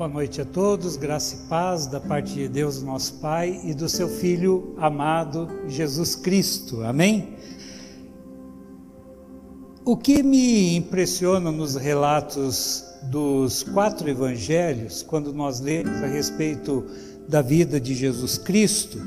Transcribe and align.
Boa 0.00 0.08
noite 0.08 0.40
a 0.40 0.46
todos, 0.46 0.96
graça 0.96 1.34
e 1.34 1.38
paz 1.46 1.86
da 1.86 2.00
parte 2.00 2.32
de 2.32 2.48
Deus, 2.48 2.82
nosso 2.82 3.12
Pai, 3.16 3.60
e 3.62 3.74
do 3.74 3.86
seu 3.86 4.08
Filho 4.08 4.74
amado, 4.78 5.46
Jesus 5.68 6.14
Cristo. 6.14 6.82
Amém? 6.82 7.36
O 9.84 9.98
que 9.98 10.22
me 10.22 10.74
impressiona 10.74 11.52
nos 11.52 11.74
relatos 11.74 12.82
dos 13.10 13.62
quatro 13.62 14.08
evangelhos, 14.08 15.02
quando 15.02 15.34
nós 15.34 15.60
lemos 15.60 16.02
a 16.02 16.06
respeito 16.06 16.82
da 17.28 17.42
vida 17.42 17.78
de 17.78 17.94
Jesus 17.94 18.38
Cristo, 18.38 18.98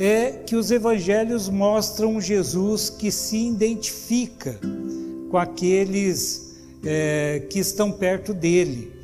é 0.00 0.32
que 0.32 0.56
os 0.56 0.72
evangelhos 0.72 1.48
mostram 1.48 2.20
Jesus 2.20 2.90
que 2.90 3.12
se 3.12 3.36
identifica 3.36 4.58
com 5.30 5.38
aqueles 5.38 6.56
é, 6.84 7.46
que 7.48 7.60
estão 7.60 7.92
perto 7.92 8.34
dele 8.34 8.97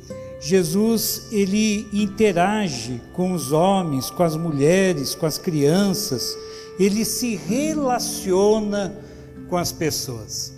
Jesus 0.45 1.23
ele 1.31 1.87
interage 1.91 3.01
com 3.13 3.33
os 3.33 3.51
homens, 3.51 4.11
com 4.11 4.21
as 4.21 4.37
mulheres, 4.37 5.15
com 5.15 5.25
as 5.25 5.39
crianças, 5.39 6.37
ele 6.79 7.03
se 7.03 7.35
relaciona 7.35 8.95
com 9.49 9.57
as 9.57 9.71
pessoas. 9.71 10.53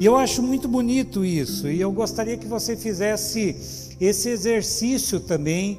E 0.00 0.04
eu 0.04 0.16
acho 0.16 0.42
muito 0.42 0.66
bonito 0.66 1.24
isso, 1.24 1.68
e 1.68 1.80
eu 1.80 1.92
gostaria 1.92 2.36
que 2.36 2.48
você 2.48 2.76
fizesse 2.76 3.94
esse 4.00 4.30
exercício 4.30 5.20
também 5.20 5.78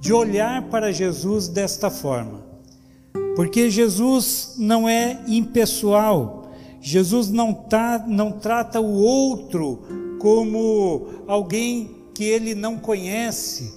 de 0.00 0.12
olhar 0.12 0.62
para 0.62 0.90
Jesus 0.90 1.46
desta 1.46 1.92
forma. 1.92 2.44
Porque 3.36 3.70
Jesus 3.70 4.56
não 4.58 4.88
é 4.88 5.22
impessoal, 5.28 6.50
Jesus 6.80 7.30
não, 7.30 7.54
tá, 7.54 8.04
não 8.04 8.32
trata 8.32 8.80
o 8.80 8.96
outro 8.96 10.16
como 10.18 11.22
alguém 11.28 11.97
que 12.18 12.24
ele 12.24 12.52
não 12.52 12.76
conhece. 12.76 13.72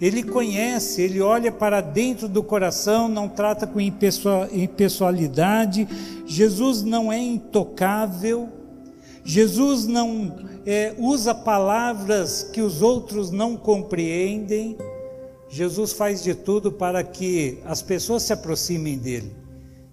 Ele 0.00 0.22
conhece, 0.22 1.02
ele 1.02 1.20
olha 1.20 1.52
para 1.52 1.82
dentro 1.82 2.26
do 2.26 2.42
coração, 2.42 3.06
não 3.06 3.28
trata 3.28 3.66
com 3.66 3.78
impessoalidade. 3.78 5.86
Jesus 6.24 6.82
não 6.82 7.12
é 7.12 7.18
intocável. 7.18 8.48
Jesus 9.22 9.86
não 9.86 10.34
é, 10.64 10.94
usa 10.96 11.34
palavras 11.34 12.48
que 12.50 12.62
os 12.62 12.80
outros 12.80 13.30
não 13.30 13.58
compreendem. 13.58 14.78
Jesus 15.50 15.92
faz 15.92 16.22
de 16.22 16.34
tudo 16.34 16.72
para 16.72 17.04
que 17.04 17.58
as 17.66 17.82
pessoas 17.82 18.22
se 18.22 18.32
aproximem 18.32 18.96
dele 18.96 19.30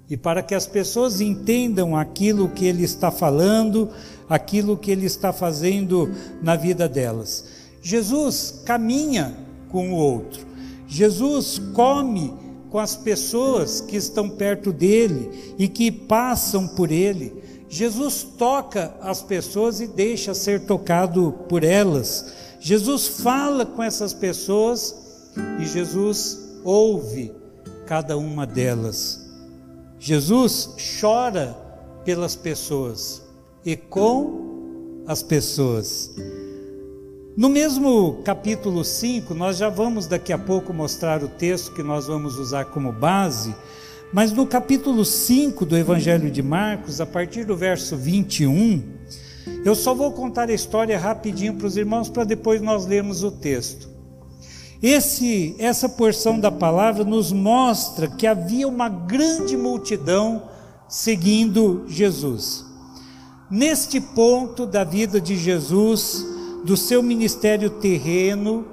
e 0.10 0.16
para 0.16 0.42
que 0.42 0.56
as 0.56 0.66
pessoas 0.66 1.20
entendam 1.20 1.98
aquilo 1.98 2.48
que 2.48 2.66
ele 2.66 2.86
está 2.86 3.12
falando, 3.12 3.90
aquilo 4.30 4.78
que 4.78 4.90
ele 4.90 5.06
está 5.06 5.34
fazendo 5.34 6.10
na 6.42 6.56
vida 6.56 6.88
delas. 6.88 7.59
Jesus 7.82 8.62
caminha 8.66 9.36
com 9.70 9.94
o 9.94 9.96
outro. 9.96 10.46
Jesus 10.88 11.60
come 11.74 12.34
com 12.70 12.80
as 12.80 12.96
pessoas 12.96 13.82
que 13.82 13.96
estão 13.96 14.30
perto 14.30 14.72
dele 14.72 15.56
e 15.58 15.68
que 15.68 15.92
passam 15.92 16.68
por 16.68 16.92
ele. 16.92 17.34
Jesus 17.70 18.26
toca 18.38 18.96
as 19.02 19.22
pessoas 19.22 19.80
e 19.80 19.88
deixa 19.88 20.34
ser 20.34 20.66
tocado 20.66 21.34
por 21.48 21.64
elas. 21.64 22.34
Jesus 22.60 23.08
fala 23.08 23.66
com 23.66 23.82
essas 23.84 24.14
pessoas 24.14 24.96
e 25.60 25.66
Jesus 25.66 26.40
ouve 26.64 27.32
cada 27.86 28.18
uma 28.18 28.46
delas. 28.46 29.20
Jesus 30.00 30.70
chora 31.00 31.56
pelas 32.04 32.36
pessoas 32.36 33.22
e 33.66 33.76
com 33.76 35.04
as 35.06 35.22
pessoas. 35.22 36.12
No 37.40 37.48
mesmo 37.48 38.20
capítulo 38.26 38.84
5, 38.84 39.34
nós 39.34 39.56
já 39.56 39.70
vamos 39.70 40.08
daqui 40.08 40.34
a 40.34 40.38
pouco 40.38 40.74
mostrar 40.74 41.24
o 41.24 41.30
texto 41.30 41.72
que 41.72 41.82
nós 41.82 42.06
vamos 42.06 42.38
usar 42.38 42.66
como 42.66 42.92
base, 42.92 43.56
mas 44.12 44.34
no 44.34 44.46
capítulo 44.46 45.06
5 45.06 45.66
do 45.66 45.78
Evangelho 45.78 46.30
de 46.30 46.44
Marcos, 46.44 47.00
a 47.00 47.06
partir 47.06 47.46
do 47.46 47.56
verso 47.56 47.96
21, 47.96 48.84
eu 49.64 49.74
só 49.74 49.96
vou 49.96 50.12
contar 50.12 50.50
a 50.50 50.54
história 50.54 51.00
rapidinho 51.00 51.54
para 51.54 51.66
os 51.66 51.78
irmãos 51.78 52.10
para 52.10 52.26
depois 52.26 52.62
nós 52.62 52.86
lermos 52.86 53.24
o 53.24 53.32
texto. 53.32 53.88
Esse, 54.84 55.56
essa 55.60 55.88
porção 55.88 56.42
da 56.42 56.52
palavra 56.52 57.06
nos 57.06 57.32
mostra 57.32 58.10
que 58.10 58.28
havia 58.28 58.68
uma 58.68 58.90
grande 58.90 59.56
multidão 59.56 60.44
seguindo 60.90 61.86
Jesus. 61.88 62.66
Neste 63.50 64.02
ponto 64.02 64.66
da 64.66 64.84
vida 64.84 65.22
de 65.22 65.38
Jesus, 65.38 66.38
do 66.64 66.76
seu 66.76 67.02
ministério 67.02 67.70
terreno 67.70 68.66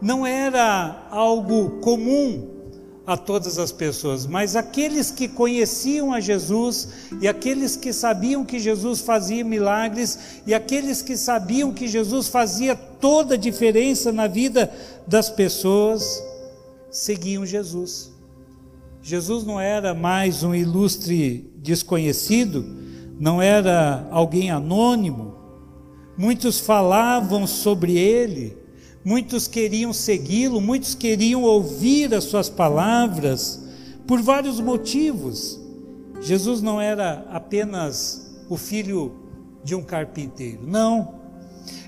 não 0.00 0.26
era 0.26 1.06
algo 1.10 1.80
comum 1.80 2.60
a 3.06 3.16
todas 3.16 3.58
as 3.58 3.72
pessoas, 3.72 4.24
mas 4.24 4.54
aqueles 4.54 5.10
que 5.10 5.26
conheciam 5.26 6.12
a 6.12 6.20
Jesus 6.20 6.88
e 7.20 7.26
aqueles 7.26 7.74
que 7.74 7.92
sabiam 7.92 8.44
que 8.44 8.58
Jesus 8.58 9.00
fazia 9.00 9.44
milagres 9.44 10.42
e 10.46 10.54
aqueles 10.54 11.02
que 11.02 11.16
sabiam 11.16 11.72
que 11.72 11.88
Jesus 11.88 12.28
fazia 12.28 12.76
toda 12.76 13.34
a 13.34 13.38
diferença 13.38 14.12
na 14.12 14.28
vida 14.28 14.72
das 15.06 15.28
pessoas, 15.28 16.22
seguiam 16.90 17.44
Jesus. 17.44 18.12
Jesus 19.02 19.44
não 19.44 19.58
era 19.58 19.92
mais 19.94 20.44
um 20.44 20.54
ilustre 20.54 21.50
desconhecido, 21.56 22.64
não 23.18 23.42
era 23.42 24.06
alguém 24.10 24.50
anônimo, 24.50 25.39
Muitos 26.16 26.58
falavam 26.60 27.46
sobre 27.46 27.96
ele, 27.96 28.56
muitos 29.04 29.46
queriam 29.46 29.92
segui-lo, 29.92 30.60
muitos 30.60 30.94
queriam 30.94 31.42
ouvir 31.42 32.14
as 32.14 32.24
suas 32.24 32.48
palavras, 32.48 33.62
por 34.06 34.20
vários 34.20 34.60
motivos. 34.60 35.58
Jesus 36.20 36.60
não 36.60 36.80
era 36.80 37.26
apenas 37.30 38.36
o 38.48 38.56
filho 38.56 39.12
de 39.64 39.74
um 39.74 39.82
carpinteiro, 39.82 40.66
não. 40.66 41.20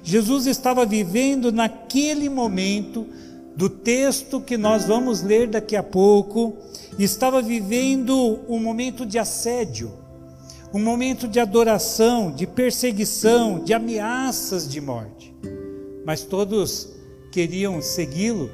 Jesus 0.02 0.46
estava 0.46 0.86
vivendo 0.86 1.52
naquele 1.52 2.28
momento 2.28 3.06
do 3.54 3.68
texto 3.68 4.40
que 4.40 4.56
nós 4.56 4.86
vamos 4.86 5.22
ler 5.22 5.48
daqui 5.48 5.76
a 5.76 5.82
pouco, 5.82 6.56
estava 6.98 7.42
vivendo 7.42 8.40
um 8.48 8.58
momento 8.58 9.04
de 9.04 9.18
assédio 9.18 10.01
um 10.72 10.80
momento 10.80 11.28
de 11.28 11.38
adoração, 11.38 12.32
de 12.32 12.46
perseguição, 12.46 13.58
de 13.58 13.74
ameaças 13.74 14.66
de 14.66 14.80
morte. 14.80 15.34
Mas 16.04 16.22
todos 16.22 16.88
queriam 17.30 17.82
segui-lo, 17.82 18.50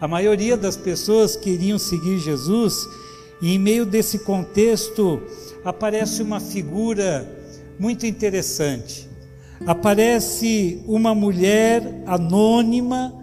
a 0.00 0.08
maioria 0.08 0.56
das 0.56 0.76
pessoas 0.76 1.36
queriam 1.36 1.78
seguir 1.78 2.18
Jesus, 2.18 2.88
e 3.42 3.54
em 3.54 3.58
meio 3.58 3.84
desse 3.84 4.20
contexto 4.20 5.20
aparece 5.62 6.22
uma 6.22 6.40
figura 6.40 7.28
muito 7.78 8.06
interessante. 8.06 9.08
Aparece 9.66 10.82
uma 10.86 11.14
mulher 11.14 12.02
anônima, 12.06 13.14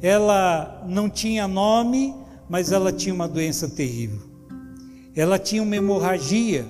ela 0.00 0.82
não 0.88 1.10
tinha 1.10 1.46
nome, 1.46 2.14
mas 2.48 2.72
ela 2.72 2.90
tinha 2.90 3.14
uma 3.14 3.28
doença 3.28 3.68
terrível. 3.68 4.22
Ela 5.14 5.38
tinha 5.38 5.62
uma 5.62 5.76
hemorragia 5.76 6.66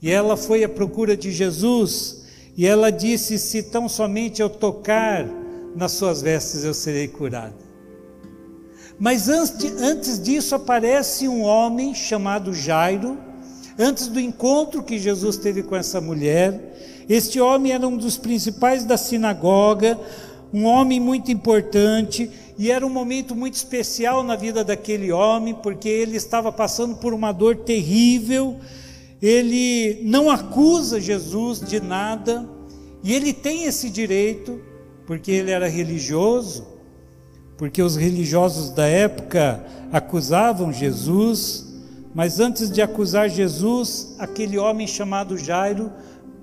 e 0.00 0.10
ela 0.10 0.36
foi 0.36 0.62
à 0.62 0.68
procura 0.68 1.16
de 1.16 1.30
Jesus 1.32 2.22
e 2.56 2.66
ela 2.66 2.90
disse: 2.90 3.38
Se 3.38 3.62
tão 3.62 3.88
somente 3.88 4.40
eu 4.40 4.48
tocar 4.48 5.26
nas 5.74 5.92
suas 5.92 6.22
vestes, 6.22 6.64
eu 6.64 6.74
serei 6.74 7.08
curada. 7.08 7.54
Mas 8.98 9.28
antes, 9.28 9.80
antes 9.80 10.20
disso 10.20 10.54
aparece 10.54 11.28
um 11.28 11.42
homem 11.42 11.94
chamado 11.94 12.52
Jairo, 12.52 13.16
antes 13.78 14.08
do 14.08 14.18
encontro 14.18 14.82
que 14.82 14.98
Jesus 14.98 15.36
teve 15.36 15.62
com 15.62 15.76
essa 15.76 16.00
mulher. 16.00 17.04
Este 17.08 17.40
homem 17.40 17.72
era 17.72 17.86
um 17.86 17.96
dos 17.96 18.16
principais 18.18 18.84
da 18.84 18.96
sinagoga, 18.96 19.98
um 20.52 20.64
homem 20.64 20.98
muito 20.98 21.30
importante, 21.30 22.28
e 22.58 22.70
era 22.70 22.84
um 22.84 22.90
momento 22.90 23.36
muito 23.36 23.54
especial 23.54 24.22
na 24.22 24.34
vida 24.34 24.64
daquele 24.64 25.12
homem, 25.12 25.54
porque 25.54 25.88
ele 25.88 26.16
estava 26.16 26.50
passando 26.50 26.96
por 26.96 27.14
uma 27.14 27.30
dor 27.30 27.56
terrível 27.56 28.58
ele 29.20 30.00
não 30.04 30.30
acusa 30.30 31.00
Jesus 31.00 31.60
de 31.60 31.80
nada, 31.80 32.48
e 33.02 33.12
ele 33.12 33.32
tem 33.32 33.64
esse 33.64 33.90
direito, 33.90 34.60
porque 35.06 35.32
ele 35.32 35.50
era 35.50 35.68
religioso, 35.68 36.66
porque 37.56 37.82
os 37.82 37.96
religiosos 37.96 38.70
da 38.70 38.86
época 38.86 39.64
acusavam 39.92 40.72
Jesus, 40.72 41.66
mas 42.14 42.38
antes 42.38 42.70
de 42.70 42.80
acusar 42.80 43.28
Jesus, 43.28 44.14
aquele 44.18 44.56
homem 44.56 44.86
chamado 44.86 45.36
Jairo 45.36 45.92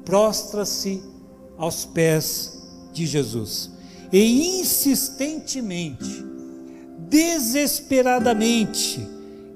prostra-se 0.04 1.02
aos 1.58 1.86
pés 1.86 2.68
de 2.92 3.06
Jesus. 3.06 3.72
E 4.12 4.60
insistentemente, 4.60 6.26
desesperadamente, 7.10 9.08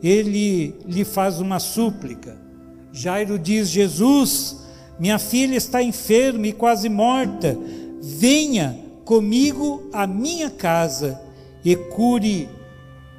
ele 0.01 0.75
lhe 0.85 1.03
faz 1.03 1.41
uma 1.41 1.59
súplica 1.59 2.48
Jairo 2.91 3.37
diz: 3.37 3.69
Jesus, 3.69 4.57
minha 4.99 5.19
filha 5.19 5.55
está 5.55 5.81
enferma 5.81 6.47
e 6.47 6.53
quase 6.53 6.89
morta, 6.89 7.57
venha 8.01 8.77
comigo 9.05 9.89
à 9.93 10.05
minha 10.05 10.49
casa 10.49 11.19
e 11.63 11.75
cure 11.75 12.49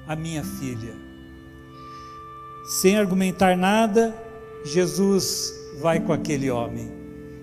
a 0.07 0.15
minha 0.15 0.45
filha. 0.45 0.95
Sem 2.81 2.97
argumentar 2.97 3.57
nada, 3.57 4.15
Jesus 4.65 5.53
vai 5.81 6.01
com 6.01 6.13
aquele 6.13 6.51
homem. 6.51 6.91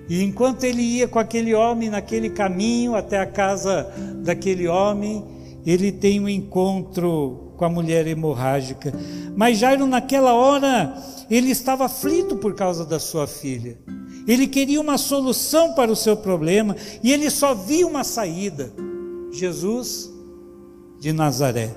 E 0.10 0.24
enquanto 0.24 0.64
ele 0.64 0.82
ia 0.82 1.08
com 1.08 1.20
aquele 1.20 1.54
homem 1.54 1.90
naquele 1.90 2.30
caminho 2.30 2.96
até 2.96 3.20
a 3.20 3.26
casa 3.26 3.92
daquele 4.24 4.68
homem, 4.68 5.24
ele 5.68 5.92
tem 5.92 6.22
um 6.22 6.30
encontro 6.30 7.52
com 7.58 7.66
a 7.66 7.70
mulher 7.70 8.08
hemorrágica. 8.08 8.94
Mas 9.36 9.58
Jairo, 9.58 9.86
naquela 9.86 10.34
hora, 10.34 10.96
ele 11.30 11.52
estava 11.52 11.84
aflito 11.86 12.38
por 12.38 12.56
causa 12.56 12.86
da 12.86 12.98
sua 12.98 13.28
filha. 13.28 13.78
Ele 14.26 14.48
queria 14.48 14.80
uma 14.80 14.98
solução 14.98 15.74
para 15.74 15.92
o 15.92 15.96
seu 15.96 16.16
problema 16.16 16.74
e 17.04 17.12
ele 17.12 17.30
só 17.30 17.54
via 17.54 17.86
uma 17.86 18.06
saída: 18.06 18.72
Jesus 19.30 20.10
de 21.02 21.12
Nazaré. 21.12 21.76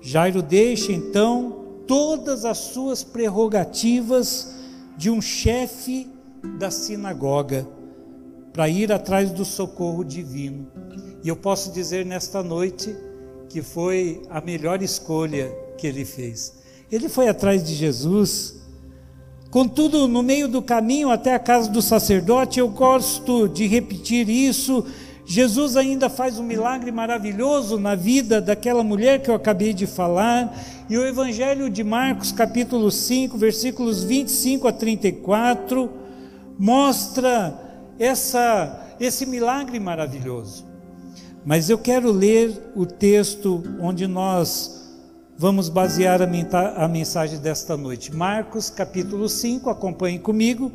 Jairo 0.00 0.42
deixa 0.42 0.90
então 0.90 1.64
todas 1.86 2.44
as 2.44 2.58
suas 2.58 3.04
prerrogativas 3.04 4.52
de 4.96 5.10
um 5.10 5.22
chefe 5.22 6.10
da 6.58 6.72
sinagoga 6.72 7.68
para 8.52 8.68
ir 8.68 8.90
atrás 8.90 9.30
do 9.30 9.44
socorro 9.44 10.02
divino. 10.02 10.66
E 11.26 11.28
eu 11.28 11.34
posso 11.34 11.72
dizer 11.72 12.06
nesta 12.06 12.40
noite 12.40 12.94
que 13.48 13.60
foi 13.60 14.22
a 14.30 14.40
melhor 14.40 14.80
escolha 14.80 15.52
que 15.76 15.84
ele 15.84 16.04
fez. 16.04 16.54
Ele 16.88 17.08
foi 17.08 17.26
atrás 17.26 17.64
de 17.64 17.74
Jesus. 17.74 18.54
Contudo, 19.50 20.06
no 20.06 20.22
meio 20.22 20.46
do 20.46 20.62
caminho 20.62 21.10
até 21.10 21.34
a 21.34 21.40
casa 21.40 21.68
do 21.68 21.82
sacerdote, 21.82 22.60
eu 22.60 22.68
gosto 22.68 23.48
de 23.48 23.66
repetir 23.66 24.28
isso. 24.28 24.86
Jesus 25.24 25.76
ainda 25.76 26.08
faz 26.08 26.38
um 26.38 26.44
milagre 26.44 26.92
maravilhoso 26.92 27.76
na 27.76 27.96
vida 27.96 28.40
daquela 28.40 28.84
mulher 28.84 29.20
que 29.20 29.28
eu 29.28 29.34
acabei 29.34 29.72
de 29.72 29.84
falar. 29.84 30.56
E 30.88 30.96
o 30.96 31.04
Evangelho 31.04 31.68
de 31.68 31.82
Marcos, 31.82 32.30
capítulo 32.30 32.88
5, 32.88 33.36
versículos 33.36 34.04
25 34.04 34.68
a 34.68 34.72
34 34.72 35.90
mostra 36.56 37.52
essa, 37.98 38.94
esse 39.00 39.26
milagre 39.26 39.80
maravilhoso. 39.80 40.65
Mas 41.46 41.70
eu 41.70 41.78
quero 41.78 42.10
ler 42.10 42.72
o 42.74 42.84
texto 42.84 43.62
onde 43.80 44.08
nós 44.08 44.90
vamos 45.38 45.68
basear 45.68 46.20
a 46.20 46.88
mensagem 46.88 47.38
desta 47.38 47.76
noite. 47.76 48.12
Marcos 48.12 48.68
capítulo 48.68 49.28
5, 49.28 49.70
acompanhe 49.70 50.18
comigo, 50.18 50.72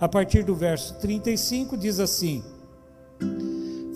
a 0.00 0.08
partir 0.08 0.42
do 0.42 0.54
verso 0.54 0.94
35, 0.94 1.76
diz 1.76 2.00
assim: 2.00 2.42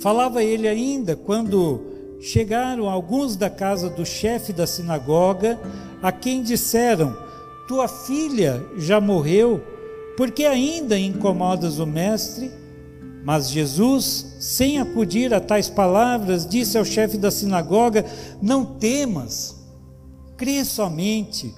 Falava 0.02 0.44
ele 0.44 0.68
ainda 0.68 1.16
quando 1.16 1.80
chegaram 2.20 2.90
alguns 2.90 3.34
da 3.34 3.48
casa 3.48 3.88
do 3.88 4.04
chefe 4.04 4.52
da 4.52 4.66
sinagoga, 4.66 5.58
a 6.02 6.12
quem 6.12 6.42
disseram: 6.42 7.16
Tua 7.66 7.88
filha 7.88 8.62
já 8.76 9.00
morreu 9.00 9.62
porque 10.14 10.44
ainda 10.44 10.98
incomodas 10.98 11.78
o 11.78 11.86
Mestre? 11.86 12.50
Mas 13.28 13.50
Jesus, 13.50 14.36
sem 14.40 14.80
acudir 14.80 15.34
a 15.34 15.38
tais 15.38 15.68
palavras, 15.68 16.46
disse 16.46 16.78
ao 16.78 16.84
chefe 16.84 17.18
da 17.18 17.30
sinagoga: 17.30 18.06
Não 18.40 18.64
temas, 18.64 19.54
crê 20.34 20.64
somente. 20.64 21.54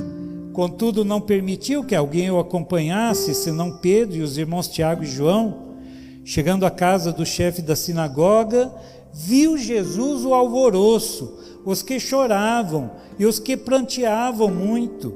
Contudo, 0.53 1.05
não 1.05 1.21
permitiu 1.21 1.85
que 1.85 1.95
alguém 1.95 2.29
o 2.29 2.41
acompanhasse, 2.41 3.33
senão 3.37 3.79
Pedro 3.79 4.17
e 4.17 4.23
os 4.23 4.37
irmãos 4.37 4.67
Tiago 4.67 5.05
e 5.05 5.07
João. 5.07 5.77
Chegando 6.25 6.67
à 6.67 6.73
casa 6.73 7.13
do 7.13 7.25
chefe 7.25 7.63
da 7.63 7.77
sinagoga, 7.77 8.75
viu 9.15 9.57
Jesus 9.57 10.25
o 10.25 10.35
alvoroço, 10.35 11.39
os 11.65 11.83
que 11.83 12.01
choravam 12.01 12.91
e 13.17 13.25
os 13.25 13.39
que 13.39 13.57
pranteavam 13.57 14.53
muito. 14.53 15.15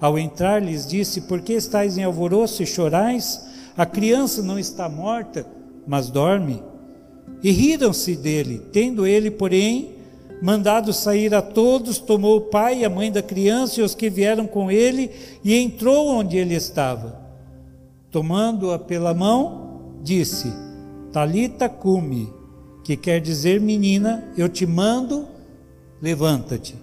Ao 0.00 0.18
entrar, 0.18 0.62
lhes 0.62 0.86
disse: 0.86 1.20
Por 1.20 1.42
que 1.42 1.52
estáis 1.52 1.98
em 1.98 2.04
alvoroço 2.04 2.62
e 2.62 2.66
chorais? 2.66 3.51
A 3.76 3.86
criança 3.86 4.42
não 4.42 4.58
está 4.58 4.88
morta, 4.88 5.46
mas 5.86 6.10
dorme. 6.10 6.62
E 7.42 7.50
riram-se 7.50 8.14
dele. 8.16 8.62
Tendo 8.72 9.06
ele, 9.06 9.30
porém, 9.30 9.94
mandado 10.42 10.92
sair 10.92 11.34
a 11.34 11.40
todos, 11.40 11.98
tomou 11.98 12.36
o 12.36 12.40
pai 12.42 12.80
e 12.80 12.84
a 12.84 12.90
mãe 12.90 13.10
da 13.10 13.22
criança 13.22 13.80
e 13.80 13.82
os 13.82 13.94
que 13.94 14.10
vieram 14.10 14.46
com 14.46 14.70
ele 14.70 15.10
e 15.44 15.54
entrou 15.54 16.08
onde 16.08 16.36
ele 16.36 16.54
estava. 16.54 17.20
Tomando-a 18.10 18.78
pela 18.78 19.14
mão, 19.14 19.94
disse: 20.02 20.52
Talita 21.12 21.68
cumi, 21.68 22.28
que 22.84 22.96
quer 22.96 23.20
dizer 23.20 23.60
menina, 23.60 24.24
eu 24.36 24.48
te 24.48 24.66
mando, 24.66 25.26
levanta-te. 26.00 26.74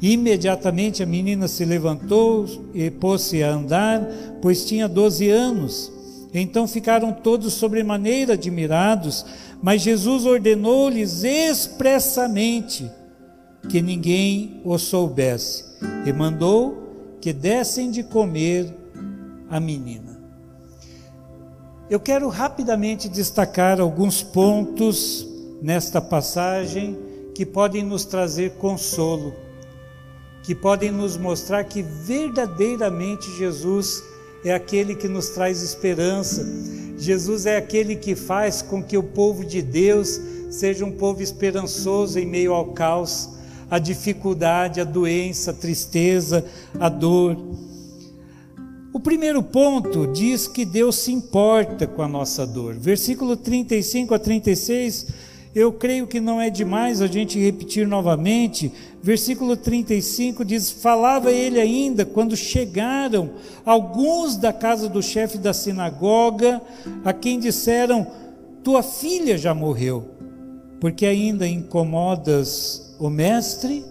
Imediatamente 0.00 1.02
a 1.02 1.06
menina 1.06 1.46
se 1.46 1.64
levantou 1.64 2.44
e 2.74 2.90
pôs-se 2.90 3.42
a 3.42 3.52
andar, 3.52 4.04
pois 4.42 4.64
tinha 4.64 4.88
doze 4.88 5.30
anos. 5.30 5.92
Então 6.32 6.66
ficaram 6.66 7.12
todos 7.12 7.52
sobremaneira 7.54 8.34
admirados, 8.34 9.24
mas 9.62 9.82
Jesus 9.82 10.24
ordenou-lhes 10.24 11.24
expressamente 11.24 12.90
que 13.68 13.82
ninguém 13.82 14.60
o 14.64 14.78
soubesse 14.78 15.64
e 16.06 16.12
mandou 16.12 17.16
que 17.20 17.32
dessem 17.32 17.90
de 17.90 18.02
comer 18.02 18.72
a 19.50 19.60
menina. 19.60 20.18
Eu 21.90 22.00
quero 22.00 22.28
rapidamente 22.28 23.08
destacar 23.08 23.80
alguns 23.80 24.22
pontos 24.22 25.26
nesta 25.60 26.00
passagem 26.00 26.98
que 27.34 27.44
podem 27.44 27.82
nos 27.82 28.04
trazer 28.04 28.52
consolo 28.52 29.34
que 30.42 30.54
podem 30.54 30.90
nos 30.90 31.16
mostrar 31.16 31.64
que 31.64 31.82
verdadeiramente 31.82 33.30
Jesus 33.36 34.02
é 34.44 34.52
aquele 34.52 34.94
que 34.94 35.08
nos 35.08 35.30
traz 35.30 35.62
esperança. 35.62 36.46
Jesus 36.98 37.46
é 37.46 37.56
aquele 37.56 37.96
que 37.96 38.14
faz 38.14 38.62
com 38.62 38.82
que 38.82 38.96
o 38.96 39.02
povo 39.02 39.44
de 39.44 39.62
Deus 39.62 40.20
seja 40.50 40.84
um 40.84 40.92
povo 40.92 41.22
esperançoso 41.22 42.18
em 42.18 42.26
meio 42.26 42.52
ao 42.52 42.72
caos, 42.72 43.30
a 43.70 43.78
dificuldade, 43.78 44.80
a 44.80 44.84
doença, 44.84 45.50
a 45.50 45.54
tristeza, 45.54 46.44
a 46.78 46.88
dor. 46.88 47.36
O 48.92 49.00
primeiro 49.00 49.42
ponto 49.42 50.06
diz 50.06 50.46
que 50.46 50.64
Deus 50.64 50.96
se 50.96 51.10
importa 51.10 51.86
com 51.86 52.02
a 52.02 52.08
nossa 52.08 52.46
dor. 52.46 52.74
Versículo 52.74 53.36
35 53.36 54.14
a 54.14 54.18
36 54.18 55.06
eu 55.54 55.70
creio 55.70 56.06
que 56.06 56.18
não 56.18 56.40
é 56.40 56.48
demais 56.48 57.02
a 57.02 57.06
gente 57.06 57.38
repetir 57.38 57.86
novamente. 57.86 58.72
Versículo 59.02 59.54
35 59.54 60.44
diz: 60.44 60.70
Falava 60.70 61.30
ele 61.30 61.60
ainda 61.60 62.06
quando 62.06 62.34
chegaram 62.36 63.30
alguns 63.64 64.36
da 64.36 64.52
casa 64.52 64.88
do 64.88 65.02
chefe 65.02 65.36
da 65.36 65.52
sinagoga, 65.52 66.60
a 67.04 67.12
quem 67.12 67.38
disseram: 67.38 68.06
Tua 68.64 68.82
filha 68.82 69.36
já 69.36 69.54
morreu, 69.54 70.08
porque 70.80 71.04
ainda 71.04 71.46
incomodas 71.46 72.96
o 72.98 73.10
mestre. 73.10 73.84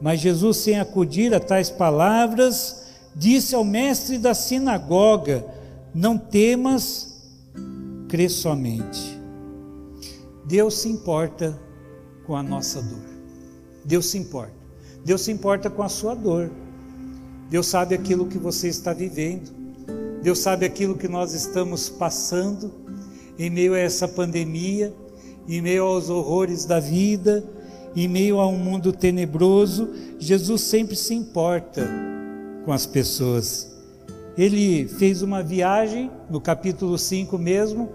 Mas 0.00 0.20
Jesus, 0.20 0.58
sem 0.58 0.78
acudir 0.78 1.32
a 1.32 1.40
tais 1.40 1.70
palavras, 1.70 2.84
disse 3.14 3.54
ao 3.54 3.64
mestre 3.64 4.18
da 4.18 4.34
sinagoga: 4.34 5.46
Não 5.94 6.18
temas, 6.18 7.22
crê 8.08 8.28
somente. 8.28 9.15
Deus 10.46 10.74
se 10.74 10.88
importa 10.88 11.58
com 12.24 12.36
a 12.36 12.42
nossa 12.42 12.80
dor. 12.80 13.04
Deus 13.84 14.06
se 14.06 14.18
importa. 14.18 14.54
Deus 15.04 15.22
se 15.22 15.32
importa 15.32 15.68
com 15.68 15.82
a 15.82 15.88
sua 15.88 16.14
dor. 16.14 16.50
Deus 17.50 17.66
sabe 17.66 17.94
aquilo 17.94 18.26
que 18.26 18.38
você 18.38 18.68
está 18.68 18.92
vivendo. 18.92 19.50
Deus 20.22 20.38
sabe 20.38 20.64
aquilo 20.64 20.96
que 20.96 21.08
nós 21.08 21.32
estamos 21.34 21.88
passando 21.88 22.72
em 23.38 23.50
meio 23.50 23.74
a 23.74 23.78
essa 23.78 24.06
pandemia, 24.06 24.94
em 25.48 25.60
meio 25.60 25.84
aos 25.84 26.08
horrores 26.08 26.64
da 26.64 26.80
vida, 26.80 27.44
em 27.94 28.08
meio 28.08 28.38
a 28.38 28.46
um 28.46 28.56
mundo 28.56 28.92
tenebroso. 28.92 29.88
Jesus 30.18 30.62
sempre 30.62 30.94
se 30.94 31.12
importa 31.12 31.88
com 32.64 32.72
as 32.72 32.86
pessoas. 32.86 33.76
Ele 34.38 34.86
fez 34.86 35.22
uma 35.22 35.42
viagem, 35.42 36.10
no 36.30 36.40
capítulo 36.40 36.98
5 36.98 37.36
mesmo, 37.36 37.90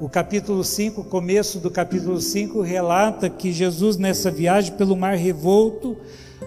o 0.00 0.08
capítulo 0.08 0.62
5, 0.62 1.04
começo 1.04 1.58
do 1.58 1.70
capítulo 1.70 2.20
5, 2.20 2.60
relata 2.60 3.28
que 3.28 3.52
Jesus, 3.52 3.96
nessa 3.96 4.30
viagem 4.30 4.74
pelo 4.74 4.96
mar 4.96 5.16
revolto, 5.16 5.96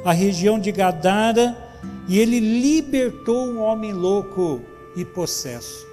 a 0.06 0.14
região 0.14 0.58
de 0.58 0.72
Gadara, 0.72 1.58
e 2.08 2.18
ele 2.18 2.40
libertou 2.40 3.48
um 3.48 3.60
homem 3.60 3.92
louco 3.92 4.62
e 4.96 5.04
possesso. 5.04 5.86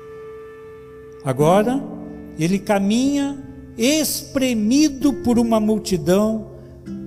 Agora, 1.24 1.82
ele 2.38 2.60
caminha 2.60 3.42
espremido 3.76 5.12
por 5.24 5.36
uma 5.36 5.58
multidão 5.58 6.52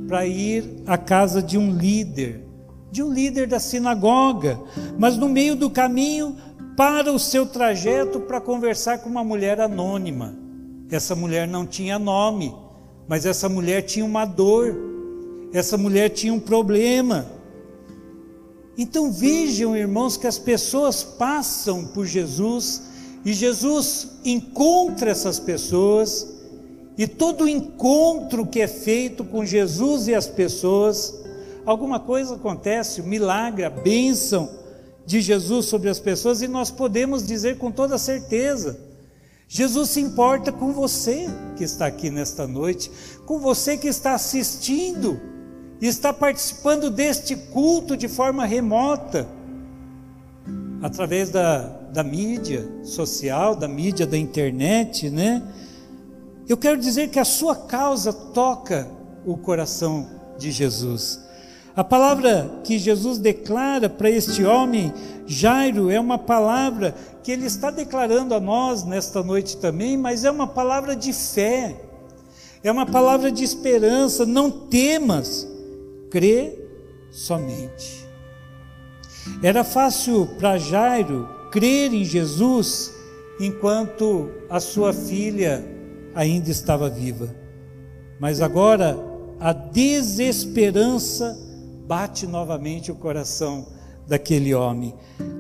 para 0.06 0.26
ir 0.28 0.84
à 0.86 0.98
casa 0.98 1.42
de 1.42 1.58
um 1.58 1.72
líder, 1.74 2.46
de 2.92 3.02
um 3.02 3.12
líder 3.12 3.48
da 3.48 3.60
sinagoga, 3.60 4.60
mas 5.00 5.16
no 5.16 5.30
meio 5.30 5.56
do 5.56 5.70
caminho 5.70 6.36
para 6.76 7.12
o 7.14 7.20
seu 7.20 7.46
trajeto 7.46 8.20
para 8.20 8.42
conversar 8.42 8.98
com 8.98 9.10
uma 9.10 9.24
mulher 9.24 9.62
anônima. 9.62 10.41
Essa 10.92 11.16
mulher 11.16 11.48
não 11.48 11.66
tinha 11.66 11.98
nome, 11.98 12.54
mas 13.08 13.26
essa 13.26 13.48
mulher 13.48 13.82
tinha 13.84 14.06
uma 14.06 14.26
dor. 14.26 14.76
essa 15.54 15.78
mulher 15.78 16.10
tinha 16.10 16.34
um 16.34 16.40
problema. 16.40 17.26
Então 18.78 19.12
vejam, 19.12 19.76
irmãos, 19.76 20.16
que 20.16 20.28
as 20.28 20.38
pessoas 20.38 21.04
passam 21.04 21.86
por 21.88 22.06
Jesus 22.06 22.84
e 23.24 23.34
Jesus 23.34 24.08
encontra 24.26 25.12
essas 25.12 25.40
pessoas, 25.40 26.28
e 26.98 27.06
todo 27.08 27.48
encontro 27.48 28.46
que 28.46 28.62
é 28.62 28.68
feito 28.68 29.24
com 29.24 29.46
Jesus 29.46 30.08
e 30.08 30.16
as 30.16 30.28
pessoas, 30.28 31.14
alguma 31.66 32.00
coisa 32.00 32.36
acontece, 32.36 33.02
o 33.02 33.06
milagre, 33.06 33.64
a 33.64 33.70
bênção 33.70 34.50
de 35.06 35.22
Jesus 35.22 35.66
sobre 35.68 35.90
as 35.90 36.00
pessoas, 36.00 36.42
e 36.42 36.48
nós 36.48 36.72
podemos 36.72 37.26
dizer 37.26 37.58
com 37.58 37.72
toda 37.72 37.98
certeza: 37.98 38.80
Jesus 39.54 39.90
se 39.90 40.00
importa 40.00 40.50
com 40.50 40.72
você 40.72 41.28
que 41.58 41.66
está 41.66 41.86
aqui 41.86 42.10
nesta 42.10 42.48
noite, 42.48 42.90
com 43.26 43.38
você 43.38 43.76
que 43.76 43.90
está 43.90 44.14
assistindo 44.14 45.20
e 45.82 45.88
está 45.88 46.14
participando 46.14 46.90
deste 46.90 47.36
culto 47.36 47.98
de 47.98 48.08
forma 48.08 48.46
remota, 48.46 49.28
através 50.82 51.30
da 51.30 51.82
da 51.92 52.04
mídia 52.04 52.66
social, 52.84 53.54
da 53.54 53.68
mídia 53.68 54.08
da 54.08 54.18
internet, 54.18 55.10
né? 55.10 55.44
Eu 56.48 56.56
quero 56.56 56.80
dizer 56.80 57.10
que 57.10 57.20
a 57.20 57.26
sua 57.26 57.54
causa 57.54 58.14
toca 58.14 58.88
o 59.26 59.36
coração 59.36 60.10
de 60.40 60.50
Jesus. 60.52 61.20
A 61.76 61.84
palavra 61.84 62.60
que 62.64 62.78
Jesus 62.78 63.18
declara 63.18 63.90
para 63.90 64.10
este 64.10 64.44
homem, 64.44 64.94
Jairo, 65.26 65.90
é 65.90 66.00
uma 66.00 66.18
palavra 66.18 66.94
que 67.24 67.32
ele 67.32 67.46
está 67.46 67.72
declarando 67.72 68.34
a 68.36 68.40
nós 68.40 68.84
nesta 68.84 69.24
noite 69.24 69.58
também, 69.58 69.96
mas 69.96 70.26
é 70.26 70.32
uma 70.32 70.48
palavra 70.48 70.96
de 70.96 71.14
fé, 71.14 71.76
é 72.62 72.72
uma 72.72 72.86
palavra 72.86 73.32
de 73.32 73.44
esperança. 73.44 74.26
Não 74.26 74.52
temas, 74.52 75.48
crê 76.10 76.60
somente. 77.10 78.06
Era 79.42 79.64
fácil 79.64 80.28
para 80.38 80.58
Jairo 80.58 81.30
crer 81.52 81.94
em 81.94 82.04
Jesus 82.04 82.92
enquanto 83.40 84.30
a 84.50 84.60
sua 84.60 84.92
filha 84.94 85.64
ainda 86.14 86.50
estava 86.50 86.90
viva. 86.90 87.34
Mas 88.20 88.42
agora 88.42 88.98
a 89.40 89.54
desesperança 89.54 91.38
bate 91.88 92.26
novamente 92.26 92.92
o 92.92 92.96
coração 92.96 93.68
daquele 94.08 94.54
homem. 94.54 94.94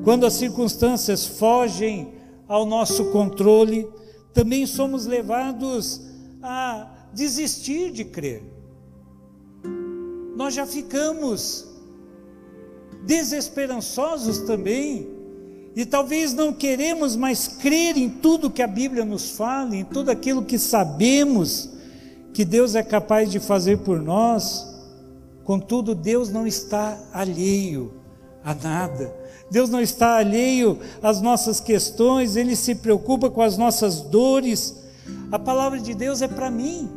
Quando 0.03 0.25
as 0.25 0.33
circunstâncias 0.33 1.25
fogem 1.25 2.13
ao 2.47 2.65
nosso 2.65 3.11
controle, 3.11 3.87
também 4.33 4.65
somos 4.65 5.05
levados 5.05 6.01
a 6.41 6.89
desistir 7.13 7.91
de 7.91 8.05
crer. 8.05 8.43
Nós 10.35 10.53
já 10.53 10.65
ficamos 10.65 11.67
desesperançosos 13.05 14.39
também 14.39 15.09
e 15.75 15.85
talvez 15.85 16.33
não 16.33 16.51
queremos 16.51 17.15
mais 17.15 17.47
crer 17.47 17.97
em 17.97 18.09
tudo 18.09 18.49
que 18.49 18.61
a 18.61 18.67
Bíblia 18.67 19.05
nos 19.05 19.31
fala, 19.31 19.75
em 19.75 19.85
tudo 19.85 20.09
aquilo 20.09 20.43
que 20.43 20.59
sabemos 20.59 21.69
que 22.33 22.43
Deus 22.45 22.75
é 22.75 22.83
capaz 22.83 23.29
de 23.31 23.39
fazer 23.39 23.79
por 23.79 24.01
nós. 24.01 24.70
Contudo, 25.43 25.95
Deus 25.95 26.29
não 26.29 26.45
está 26.45 26.97
alheio 27.13 27.93
a 28.43 28.53
nada. 28.53 29.13
Deus 29.49 29.69
não 29.69 29.81
está 29.81 30.17
alheio 30.17 30.79
às 31.01 31.21
nossas 31.21 31.59
questões, 31.59 32.35
Ele 32.35 32.55
se 32.55 32.75
preocupa 32.75 33.29
com 33.29 33.41
as 33.41 33.57
nossas 33.57 34.01
dores. 34.01 34.83
A 35.31 35.37
palavra 35.37 35.79
de 35.79 35.93
Deus 35.93 36.21
é 36.21 36.27
para 36.27 36.49
mim, 36.49 36.89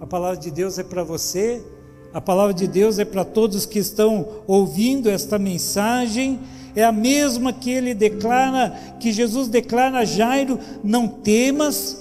a 0.00 0.06
palavra 0.06 0.36
de 0.36 0.50
Deus 0.50 0.78
é 0.78 0.82
para 0.82 1.02
você, 1.02 1.64
a 2.12 2.20
palavra 2.20 2.52
de 2.52 2.66
Deus 2.66 2.98
é 2.98 3.04
para 3.04 3.24
todos 3.24 3.64
que 3.64 3.78
estão 3.78 4.42
ouvindo 4.46 5.08
esta 5.08 5.38
mensagem 5.38 6.38
é 6.74 6.82
a 6.82 6.92
mesma 6.92 7.52
que 7.52 7.70
ele 7.70 7.94
declara, 7.94 8.70
que 8.98 9.12
Jesus 9.12 9.48
declara 9.48 9.98
a 9.98 10.04
Jairo: 10.04 10.58
não 10.82 11.06
temas, 11.06 11.98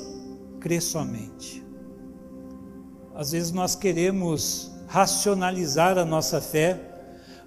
crê 0.59 0.79
somente. 0.79 1.63
Às 3.13 3.31
vezes 3.31 3.51
nós 3.51 3.75
queremos 3.75 4.70
racionalizar 4.91 5.97
a 5.97 6.03
nossa 6.03 6.41
fé, 6.41 6.77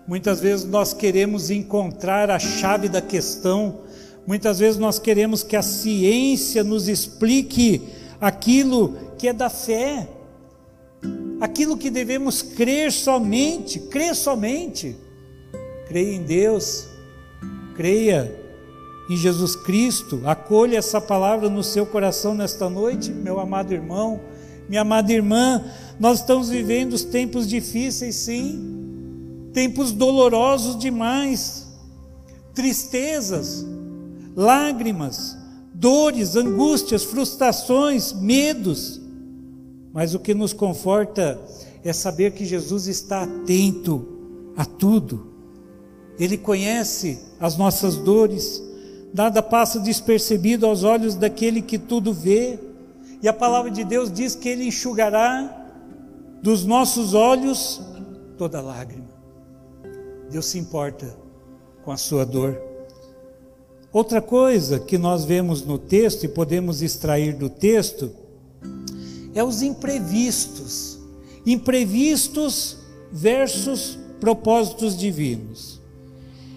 muitas 0.09 0.41
vezes 0.41 0.65
nós 0.65 0.95
queremos 0.95 1.51
encontrar 1.51 2.31
a 2.31 2.39
chave 2.39 2.89
da 2.89 3.03
questão, 3.03 3.83
muitas 4.27 4.59
vezes 4.59 4.79
nós 4.79 4.99
queremos 4.99 5.43
que 5.43 5.55
a 5.55 5.61
ciência 5.61 6.65
nos 6.65 6.89
explique 6.89 7.83
aquilo 8.19 8.97
que 9.19 9.29
é 9.29 9.33
da 9.35 9.51
fé, 9.51 10.09
aquilo 11.39 11.77
que 11.77 11.91
devemos 11.91 12.41
crer 12.41 12.91
somente, 12.91 13.79
crer 13.79 14.15
somente. 14.17 14.97
Creia 15.87 16.15
em 16.15 16.23
Deus, 16.23 16.87
creia 17.77 18.35
em 19.11 19.19
Jesus 19.19 19.55
Cristo, 19.55 20.23
acolha 20.25 20.79
essa 20.79 20.99
palavra 20.99 21.51
no 21.51 21.63
seu 21.63 21.85
coração 21.85 22.35
nesta 22.35 22.71
noite, 22.71 23.11
meu 23.11 23.39
amado 23.39 23.75
irmão, 23.75 24.19
minha 24.69 24.83
amada 24.83 25.13
irmã. 25.13 25.63
Nós 25.99 26.21
estamos 26.21 26.49
vivendo 26.49 26.93
os 26.93 27.05
tempos 27.05 27.49
difíceis, 27.49 28.17
sim, 28.17 29.51
tempos 29.53 29.93
dolorosos 29.93 30.79
demais, 30.79 31.67
tristezas, 32.55 33.65
lágrimas, 34.35 35.37
dores, 35.73 36.37
angústias, 36.37 37.05
frustrações, 37.05 38.13
medos. 38.13 39.01
Mas 39.93 40.15
o 40.15 40.19
que 40.19 40.35
nos 40.35 40.53
conforta 40.53 41.41
é 41.85 41.93
saber 41.93 42.33
que 42.33 42.45
Jesus 42.45 42.87
está 42.87 43.23
atento 43.23 44.53
a 44.57 44.65
tudo 44.65 45.35
ele 46.19 46.37
conhece 46.37 47.19
as 47.41 47.57
nossas 47.57 47.97
dores, 47.97 48.63
nada 49.13 49.43
passa 49.43 49.81
despercebido 49.81 50.67
aos 50.67 50.85
olhos 50.85 51.15
daquele 51.15 51.61
que 51.61 51.79
tudo 51.79 52.13
vê, 52.13 52.59
e 53.25 53.29
a 53.29 53.33
palavra 53.33 53.71
de 53.71 53.85
Deus 53.85 54.13
diz 54.13 54.35
que 54.35 54.51
Ele 54.51 54.67
enxugará 54.67 55.67
dos 56.43 56.67
nossos 56.67 57.15
olhos 57.15 57.81
toda 58.37 58.61
lágrima. 58.61 59.09
Deus 60.31 60.45
se 60.45 60.59
importa 60.59 61.17
com 61.83 61.91
a 61.91 61.97
sua 61.97 62.27
dor. 62.27 62.61
Outra 63.91 64.21
coisa 64.21 64.79
que 64.79 64.99
nós 64.99 65.25
vemos 65.25 65.65
no 65.65 65.79
texto 65.79 66.25
e 66.25 66.29
podemos 66.29 66.83
extrair 66.83 67.35
do 67.35 67.49
texto 67.49 68.13
é 69.35 69.43
os 69.43 69.63
imprevistos. 69.63 70.99
Imprevistos 71.47 72.77
versus 73.11 73.99
propósitos 74.21 74.95
divinos. 74.95 75.81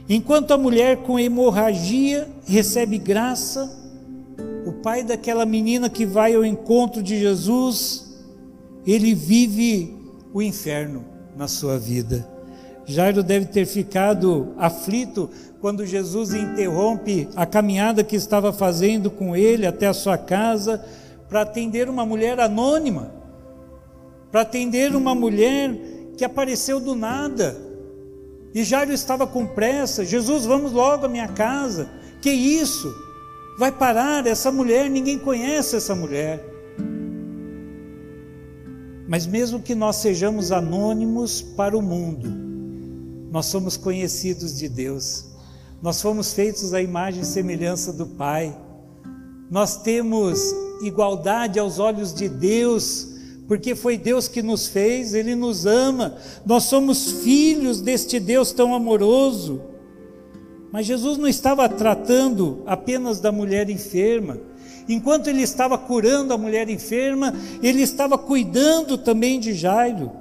Enquanto 0.10 0.52
a 0.52 0.58
mulher 0.58 0.98
com 0.98 1.18
hemorragia 1.18 2.28
recebe 2.46 2.98
graça, 2.98 3.74
pai 4.78 5.04
daquela 5.04 5.46
menina 5.46 5.90
que 5.90 6.06
vai 6.06 6.34
ao 6.34 6.46
encontro 6.46 7.04
de 7.04 7.20
Jesus, 7.20 8.18
ele 8.86 9.14
vive 9.14 9.96
o 10.34 10.42
inferno 10.42 11.06
na 11.36 11.48
sua 11.48 11.78
vida. 11.78 12.28
Jairo 12.86 13.22
deve 13.22 13.48
ter 13.48 13.66
ficado 13.66 14.54
aflito 14.58 15.30
quando 15.60 15.86
Jesus 15.86 16.34
interrompe 16.34 17.28
a 17.36 17.46
caminhada 17.46 18.04
que 18.04 18.16
estava 18.16 18.54
fazendo 18.54 19.12
com 19.12 19.36
ele 19.36 19.66
até 19.66 19.88
a 19.88 19.94
sua 19.94 20.18
casa 20.18 20.84
para 21.28 21.42
atender 21.42 21.90
uma 21.90 22.06
mulher 22.06 22.40
anônima, 22.40 23.12
para 24.32 24.42
atender 24.42 24.96
uma 24.96 25.14
mulher 25.14 25.76
que 26.16 26.24
apareceu 26.24 26.80
do 26.80 26.96
nada 26.96 27.68
e 28.58 28.64
Jairo 28.64 28.92
estava 28.92 29.28
com 29.28 29.46
pressa. 29.46 30.04
Jesus, 30.04 30.46
vamos 30.46 30.72
logo 30.72 31.06
à 31.06 31.08
minha 31.08 31.28
casa. 31.28 31.88
Que 32.20 32.32
isso? 32.32 32.92
Vai 33.58 33.72
parar 33.72 34.28
essa 34.28 34.52
mulher, 34.52 34.90
ninguém 34.90 35.18
conhece 35.18 35.76
essa 35.76 35.96
mulher. 35.96 36.46
Mas 39.08 39.26
mesmo 39.26 39.62
que 39.62 39.74
nós 39.74 39.96
sejamos 39.96 40.52
anônimos 40.52 41.42
para 41.42 41.78
o 41.78 41.82
mundo, 41.82 42.30
nós 43.32 43.48
somos 43.48 43.76
conhecidos 43.76 44.56
de 44.58 44.70
Deus. 44.70 45.26
Nós 45.82 46.02
fomos 46.02 46.34
feitos 46.34 46.74
à 46.74 46.82
imagem 46.82 47.22
e 47.22 47.26
semelhança 47.26 47.92
do 47.92 48.06
Pai. 48.06 48.56
Nós 49.50 49.78
temos 49.82 50.54
igualdade 50.82 51.58
aos 51.58 51.80
olhos 51.80 52.14
de 52.14 52.30
Deus 52.30 53.18
porque 53.48 53.76
foi 53.76 53.98
Deus 53.98 54.28
que 54.28 54.44
nos 54.44 54.68
fez, 54.68 55.14
Ele 55.14 55.34
nos 55.34 55.66
ama, 55.66 56.18
nós 56.46 56.64
somos 56.64 57.24
filhos 57.24 57.80
deste 57.80 58.20
Deus 58.20 58.52
tão 58.52 58.76
amoroso. 58.76 59.62
Mas 60.72 60.86
Jesus 60.86 61.18
não 61.18 61.28
estava 61.28 61.68
tratando 61.70 62.64
apenas 62.66 63.20
da 63.20 63.32
mulher 63.32 63.70
enferma, 63.70 64.38
enquanto 64.88 65.28
Ele 65.28 65.42
estava 65.42 65.78
curando 65.78 66.34
a 66.34 66.38
mulher 66.38 66.70
enferma, 66.70 67.34
Ele 67.64 67.82
estava 67.82 68.18
cuidando 68.18 68.98
também 68.98 69.40
de 69.40 69.54
Jairo. 69.54 70.12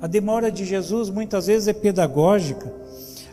A 0.00 0.06
demora 0.06 0.50
de 0.50 0.64
Jesus 0.64 1.10
muitas 1.10 1.46
vezes 1.46 1.68
é 1.68 1.72
pedagógica, 1.72 2.72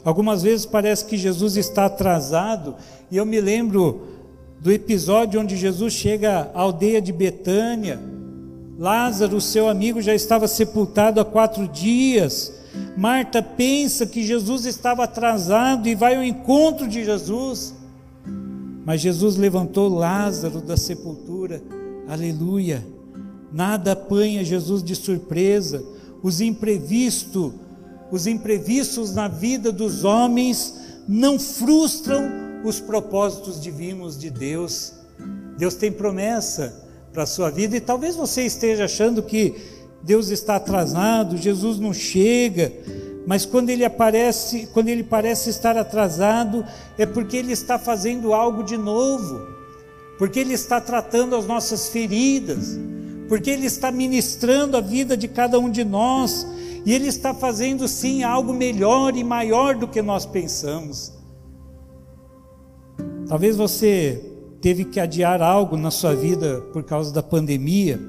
algumas 0.03 0.41
vezes 0.41 0.65
parece 0.65 1.05
que 1.05 1.17
Jesus 1.17 1.57
está 1.57 1.85
atrasado, 1.85 2.75
e 3.09 3.17
eu 3.17 3.25
me 3.25 3.39
lembro 3.41 4.07
do 4.59 4.71
episódio 4.71 5.39
onde 5.39 5.57
Jesus 5.57 5.93
chega 5.93 6.49
à 6.53 6.61
aldeia 6.61 7.01
de 7.01 7.11
Betânia, 7.11 7.99
Lázaro, 8.81 9.39
seu 9.39 9.69
amigo, 9.69 10.01
já 10.01 10.15
estava 10.15 10.47
sepultado 10.47 11.21
há 11.21 11.25
quatro 11.25 11.67
dias. 11.67 12.60
Marta 12.95 13.41
pensa 13.41 14.05
que 14.05 14.23
Jesus 14.23 14.65
estava 14.65 15.03
atrasado 15.03 15.87
e 15.87 15.95
vai 15.95 16.15
ao 16.15 16.23
encontro 16.23 16.87
de 16.87 17.03
Jesus. 17.03 17.73
Mas 18.85 19.01
Jesus 19.01 19.35
levantou 19.35 19.87
Lázaro 19.89 20.61
da 20.61 20.75
sepultura. 20.75 21.61
Aleluia. 22.07 22.83
Nada 23.51 23.91
apanha 23.91 24.43
Jesus 24.43 24.83
de 24.83 24.95
surpresa. 24.95 25.83
Os 26.23 26.41
imprevistos, 26.41 27.53
os 28.11 28.27
imprevistos 28.27 29.13
na 29.13 29.27
vida 29.27 29.71
dos 29.71 30.03
homens 30.03 30.75
não 31.07 31.39
frustram 31.39 32.29
os 32.63 32.79
propósitos 32.79 33.59
divinos 33.61 34.17
de 34.17 34.29
Deus. 34.29 34.93
Deus 35.57 35.75
tem 35.75 35.91
promessa 35.91 36.87
para 37.11 37.23
a 37.23 37.27
sua 37.27 37.49
vida 37.49 37.75
e 37.75 37.81
talvez 37.81 38.15
você 38.15 38.43
esteja 38.43 38.85
achando 38.85 39.21
que 39.21 39.55
Deus 40.03 40.29
está 40.29 40.55
atrasado, 40.55 41.37
Jesus 41.37 41.79
não 41.79 41.93
chega, 41.93 42.71
mas 43.25 43.45
quando 43.45 43.69
ele 43.69 43.85
aparece, 43.85 44.67
quando 44.73 44.89
ele 44.89 45.03
parece 45.03 45.49
estar 45.49 45.77
atrasado, 45.77 46.65
é 46.97 47.05
porque 47.05 47.37
ele 47.37 47.51
está 47.51 47.77
fazendo 47.77 48.33
algo 48.33 48.63
de 48.63 48.77
novo, 48.77 49.39
porque 50.17 50.39
ele 50.39 50.53
está 50.53 50.81
tratando 50.81 51.35
as 51.35 51.45
nossas 51.45 51.89
feridas, 51.89 52.79
porque 53.29 53.49
ele 53.49 53.67
está 53.67 53.91
ministrando 53.91 54.75
a 54.75 54.81
vida 54.81 55.15
de 55.15 55.27
cada 55.27 55.59
um 55.59 55.69
de 55.69 55.83
nós, 55.83 56.47
e 56.83 56.93
ele 56.93 57.07
está 57.07 57.33
fazendo 57.33 57.87
sim 57.87 58.23
algo 58.23 58.53
melhor 58.53 59.15
e 59.15 59.23
maior 59.23 59.75
do 59.75 59.87
que 59.87 60.01
nós 60.01 60.25
pensamos. 60.25 61.13
Talvez 63.27 63.55
você 63.55 64.31
teve 64.59 64.85
que 64.85 64.99
adiar 64.99 65.41
algo 65.41 65.77
na 65.77 65.89
sua 65.89 66.13
vida 66.13 66.61
por 66.73 66.83
causa 66.83 67.13
da 67.13 67.23
pandemia. 67.23 67.99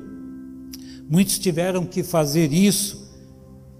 Muitos 1.08 1.38
tiveram 1.38 1.84
que 1.84 2.02
fazer 2.02 2.52
isso. 2.52 3.10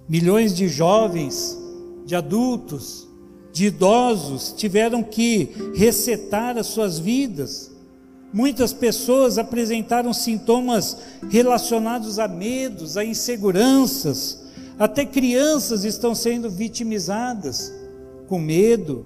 Milhões 0.07 0.55
de 0.55 0.67
jovens, 0.67 1.57
de 2.05 2.15
adultos, 2.15 3.07
de 3.51 3.67
idosos 3.67 4.53
tiveram 4.57 5.03
que 5.03 5.49
resetar 5.75 6.57
as 6.57 6.67
suas 6.67 6.99
vidas. 6.99 7.71
Muitas 8.33 8.73
pessoas 8.73 9.37
apresentaram 9.37 10.11
sintomas 10.11 10.97
relacionados 11.29 12.17
a 12.17 12.27
medos, 12.27 12.97
a 12.97 13.05
inseguranças. 13.05 14.43
Até 14.79 15.05
crianças 15.05 15.83
estão 15.83 16.15
sendo 16.15 16.49
vitimizadas 16.49 17.71
com 18.27 18.39
medo, 18.39 19.05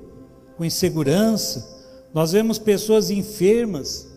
com 0.56 0.64
insegurança. 0.64 1.68
Nós 2.14 2.32
vemos 2.32 2.58
pessoas 2.58 3.12
enfermas, 3.12 4.08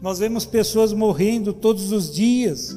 nós 0.00 0.18
vemos 0.18 0.46
pessoas 0.46 0.94
morrendo 0.94 1.52
todos 1.52 1.92
os 1.92 2.12
dias, 2.12 2.74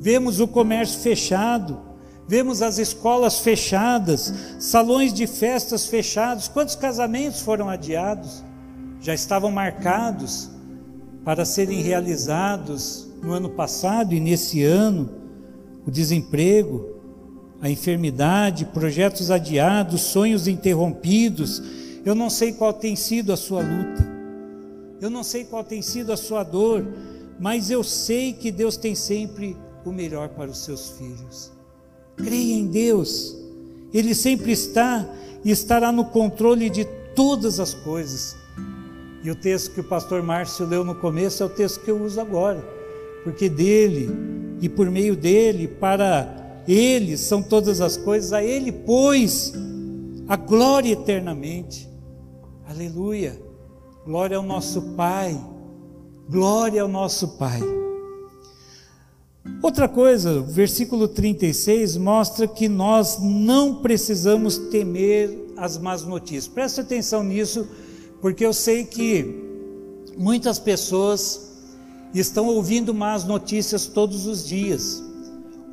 vemos 0.00 0.40
o 0.40 0.48
comércio 0.48 0.98
fechado, 1.00 1.78
vemos 2.26 2.62
as 2.62 2.78
escolas 2.78 3.40
fechadas, 3.40 4.32
salões 4.58 5.12
de 5.12 5.26
festas 5.26 5.86
fechados. 5.86 6.48
Quantos 6.48 6.74
casamentos 6.74 7.40
foram 7.40 7.68
adiados? 7.68 8.42
Já 9.00 9.14
estavam 9.14 9.50
marcados 9.50 10.50
para 11.24 11.44
serem 11.44 11.82
realizados 11.82 13.06
no 13.22 13.32
ano 13.32 13.50
passado 13.50 14.14
e 14.14 14.20
nesse 14.20 14.64
ano. 14.64 15.10
O 15.86 15.90
desemprego, 15.90 16.96
a 17.60 17.68
enfermidade, 17.68 18.64
projetos 18.64 19.30
adiados, 19.30 20.00
sonhos 20.00 20.48
interrompidos 20.48 21.62
eu 22.04 22.14
não 22.14 22.30
sei 22.30 22.52
qual 22.52 22.72
tem 22.72 22.96
sido 22.96 23.32
a 23.32 23.36
sua 23.36 23.60
luta, 23.60 24.08
eu 25.00 25.10
não 25.10 25.22
sei 25.22 25.44
qual 25.44 25.62
tem 25.62 25.82
sido 25.82 26.12
a 26.12 26.16
sua 26.16 26.42
dor, 26.42 26.86
mas 27.38 27.70
eu 27.70 27.82
sei 27.84 28.32
que 28.32 28.50
Deus 28.50 28.76
tem 28.76 28.94
sempre 28.94 29.56
o 29.88 29.92
melhor 29.92 30.28
para 30.30 30.50
os 30.50 30.64
seus 30.64 30.90
filhos. 30.90 31.50
Creia 32.16 32.54
em 32.54 32.66
Deus, 32.66 33.36
Ele 33.92 34.14
sempre 34.14 34.52
está 34.52 35.08
e 35.44 35.50
estará 35.50 35.90
no 35.90 36.04
controle 36.04 36.68
de 36.68 36.84
todas 37.14 37.58
as 37.58 37.72
coisas. 37.72 38.36
E 39.22 39.30
o 39.30 39.34
texto 39.34 39.72
que 39.72 39.80
o 39.80 39.84
pastor 39.84 40.22
Márcio 40.22 40.66
leu 40.66 40.84
no 40.84 40.94
começo 40.94 41.42
é 41.42 41.46
o 41.46 41.50
texto 41.50 41.80
que 41.80 41.90
eu 41.90 42.02
uso 42.02 42.20
agora, 42.20 42.62
porque 43.24 43.48
dele 43.48 44.10
e 44.60 44.68
por 44.68 44.90
meio 44.90 45.16
dele, 45.16 45.66
para 45.68 46.62
ele 46.66 47.16
são 47.16 47.42
todas 47.42 47.80
as 47.80 47.96
coisas, 47.96 48.32
a 48.32 48.42
ele, 48.42 48.70
pois, 48.70 49.52
a 50.28 50.36
glória 50.36 50.92
eternamente. 50.92 51.88
Aleluia. 52.68 53.40
Glória 54.04 54.36
ao 54.36 54.42
nosso 54.42 54.94
Pai. 54.94 55.38
Glória 56.28 56.82
ao 56.82 56.88
nosso 56.88 57.36
Pai. 57.36 57.60
Outra 59.62 59.86
coisa, 59.86 60.40
o 60.40 60.42
versículo 60.42 61.06
36 61.06 61.98
mostra 61.98 62.48
que 62.48 62.66
nós 62.66 63.18
não 63.20 63.82
precisamos 63.82 64.56
temer 64.56 65.52
as 65.54 65.76
más 65.76 66.02
notícias. 66.02 66.48
Preste 66.48 66.80
atenção 66.80 67.22
nisso, 67.22 67.68
porque 68.22 68.44
eu 68.44 68.54
sei 68.54 68.84
que 68.84 69.44
muitas 70.16 70.58
pessoas 70.58 71.50
estão 72.14 72.46
ouvindo 72.46 72.94
más 72.94 73.24
notícias 73.24 73.84
todos 73.84 74.24
os 74.24 74.48
dias. 74.48 75.04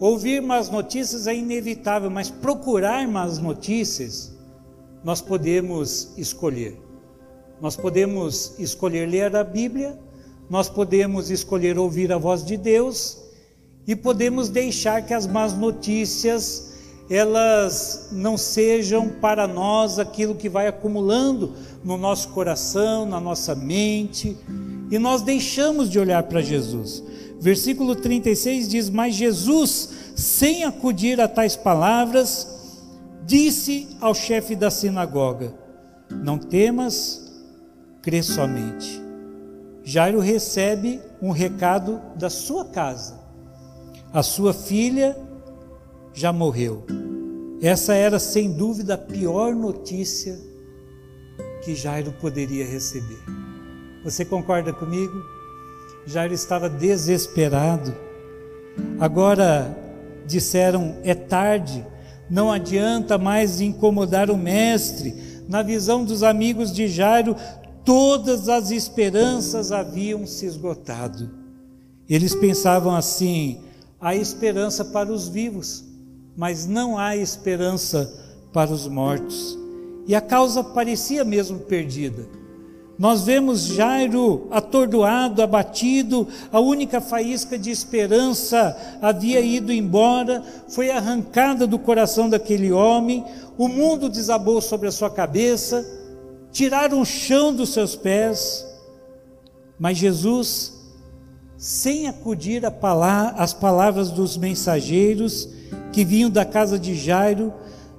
Ouvir 0.01 0.41
más 0.41 0.69
notícias 0.69 1.25
é 1.25 1.33
inevitável, 1.33 2.09
mas 2.09 2.29
procurar 2.29 3.07
más 3.07 3.39
notícias 3.39 4.33
nós 5.01 5.21
podemos 5.21 6.09
escolher. 6.17 6.77
Nós 7.61 7.77
podemos 7.77 8.53
escolher 8.59 9.07
ler 9.07 9.33
a 9.33 9.45
Bíblia, 9.45 9.97
nós 10.49 10.67
podemos 10.67 11.31
escolher 11.31 11.79
ouvir 11.79 12.11
a 12.11 12.17
voz 12.17 12.43
de 12.43 12.57
Deus 12.57 13.26
e 13.87 13.95
podemos 13.95 14.49
deixar 14.49 15.05
que 15.05 15.13
as 15.13 15.25
más 15.25 15.53
notícias 15.53 16.67
elas 17.09 18.09
não 18.11 18.37
sejam 18.37 19.07
para 19.07 19.47
nós 19.47 19.97
aquilo 19.97 20.35
que 20.35 20.49
vai 20.49 20.67
acumulando 20.67 21.53
no 21.81 21.97
nosso 21.97 22.29
coração, 22.29 23.05
na 23.05 23.19
nossa 23.19 23.55
mente, 23.55 24.37
e 24.91 24.99
nós 24.99 25.21
deixamos 25.21 25.89
de 25.89 25.99
olhar 25.99 26.23
para 26.23 26.41
Jesus. 26.41 27.01
Versículo 27.39 27.95
36 27.95 28.67
diz: 28.67 28.89
Mas 28.89 29.15
Jesus, 29.15 29.89
sem 30.15 30.65
acudir 30.65 31.21
a 31.21 31.27
tais 31.27 31.55
palavras, 31.55 32.45
disse 33.25 33.87
ao 34.01 34.13
chefe 34.13 34.53
da 34.53 34.69
sinagoga: 34.69 35.53
Não 36.09 36.37
temas, 36.37 37.31
crê 38.01 38.21
somente. 38.21 39.01
Jairo 39.81 40.19
recebe 40.19 40.99
um 41.21 41.31
recado 41.31 42.01
da 42.17 42.29
sua 42.29 42.65
casa. 42.65 43.16
A 44.13 44.23
sua 44.23 44.53
filha 44.53 45.17
já 46.13 46.31
morreu. 46.31 46.83
Essa 47.61 47.93
era 47.93 48.19
sem 48.19 48.51
dúvida 48.51 48.93
a 48.93 48.97
pior 48.97 49.55
notícia 49.55 50.37
que 51.63 51.75
Jairo 51.75 52.11
poderia 52.13 52.65
receber. 52.65 53.19
Você 54.03 54.23
concorda 54.23 54.71
comigo? 54.71 55.21
Jairo 56.05 56.33
estava 56.33 56.69
desesperado. 56.69 57.93
Agora 58.99 59.75
disseram: 60.25 60.95
é 61.03 61.13
tarde, 61.13 61.85
não 62.29 62.51
adianta 62.51 63.17
mais 63.17 63.59
incomodar 63.59 64.29
o 64.31 64.37
mestre. 64.37 65.13
Na 65.47 65.61
visão 65.61 66.03
dos 66.03 66.23
amigos 66.23 66.73
de 66.73 66.87
Jairo, 66.87 67.35
todas 67.83 68.49
as 68.49 68.71
esperanças 68.71 69.71
haviam 69.71 70.25
se 70.25 70.45
esgotado. 70.45 71.29
Eles 72.09 72.33
pensavam 72.35 72.95
assim: 72.95 73.61
há 73.99 74.15
esperança 74.15 74.85
para 74.85 75.11
os 75.11 75.27
vivos, 75.27 75.83
mas 76.35 76.65
não 76.67 76.97
há 76.97 77.15
esperança 77.15 78.11
para 78.53 78.71
os 78.71 78.87
mortos. 78.87 79.57
E 80.07 80.15
a 80.15 80.21
causa 80.21 80.63
parecia 80.63 81.23
mesmo 81.23 81.59
perdida. 81.59 82.25
Nós 82.97 83.23
vemos 83.23 83.61
Jairo 83.61 84.47
atordoado, 84.49 85.43
abatido, 85.43 86.27
a 86.51 86.59
única 86.59 86.99
faísca 86.99 87.57
de 87.57 87.69
esperança 87.69 88.75
havia 88.99 89.39
ido 89.39 89.71
embora, 89.71 90.43
foi 90.67 90.89
arrancada 90.89 91.67
do 91.67 91.77
coração 91.77 92.27
daquele 92.27 92.71
homem, 92.71 93.23
o 93.55 93.67
mundo 93.67 94.09
desabou 94.09 94.59
sobre 94.61 94.87
a 94.87 94.91
sua 94.91 95.11
cabeça, 95.11 95.85
tiraram 96.51 97.01
o 97.01 97.05
chão 97.05 97.53
dos 97.53 97.69
seus 97.69 97.95
pés, 97.95 98.65
mas 99.77 99.97
Jesus, 99.97 100.76
sem 101.57 102.07
acudir 102.07 102.61
às 103.35 103.53
palavras 103.53 104.11
dos 104.11 104.37
mensageiros 104.37 105.49
que 105.91 106.05
vinham 106.05 106.29
da 106.29 106.45
casa 106.45 106.77
de 106.77 106.93
Jairo, 106.93 107.51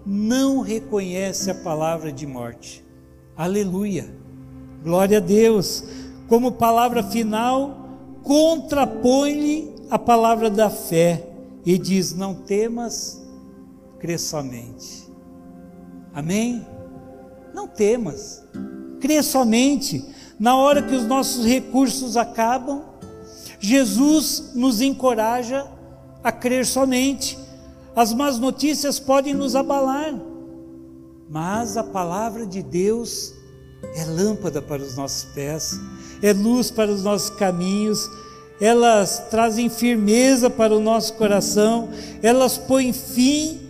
não 0.07 0.61
reconhece 0.61 1.51
a 1.51 1.55
palavra 1.55 2.13
de 2.13 2.27
morte. 2.27 2.85
Aleluia! 3.37 4.09
Glória 4.83 5.19
a 5.19 5.21
Deus! 5.21 5.85
Como 6.29 6.53
palavra 6.53 7.03
final, 7.03 7.89
contrapõe-lhe 8.23 9.75
a 9.91 9.99
palavra 9.99 10.49
da 10.49 10.71
fé 10.71 11.27
e 11.65 11.77
diz: 11.77 12.15
Não 12.15 12.35
temas, 12.35 13.21
crê 13.99 14.17
somente. 14.19 15.09
Amém? 16.15 16.65
Não 17.53 17.67
temas, 17.67 18.45
crê 19.01 19.23
somente. 19.23 20.05
Na 20.39 20.57
hora 20.57 20.83
que 20.83 20.95
os 20.95 21.05
nossos 21.05 21.45
recursos 21.45 22.17
acabam, 22.17 22.85
Jesus 23.59 24.53
nos 24.55 24.81
encoraja 24.81 25.67
a 26.23 26.31
crer 26.31 26.67
somente. 26.67 27.39
As 27.95 28.13
más 28.13 28.39
notícias 28.39 29.01
podem 29.01 29.35
nos 29.35 29.57
abalar, 29.57 30.15
mas 31.29 31.77
a 31.77 31.83
palavra 31.83 32.47
de 32.47 32.63
Deus 32.63 33.35
é 33.95 34.05
lâmpada 34.05 34.63
para 34.63 34.83
os 34.83 34.97
nossos 34.97 35.25
pés, 35.33 35.79
é 36.23 36.33
luz 36.33 36.71
para 36.71 36.91
os 36.91 37.03
nossos 37.03 37.31
caminhos, 37.31 38.09
elas 38.61 39.25
trazem 39.31 39.69
firmeza 39.69 40.49
para 40.51 40.77
o 40.77 40.81
nosso 40.81 41.15
coração, 41.15 41.89
elas 42.23 42.59
põem 42.59 42.93
fim 42.93 43.61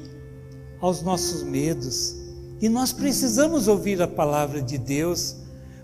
aos 0.81 1.03
nossos 1.03 1.43
medos. 1.43 2.15
E 2.61 2.69
nós 2.69 2.93
precisamos 2.93 3.69
ouvir 3.69 4.03
a 4.03 4.09
palavra 4.09 4.61
de 4.61 4.79
Deus. 4.79 5.37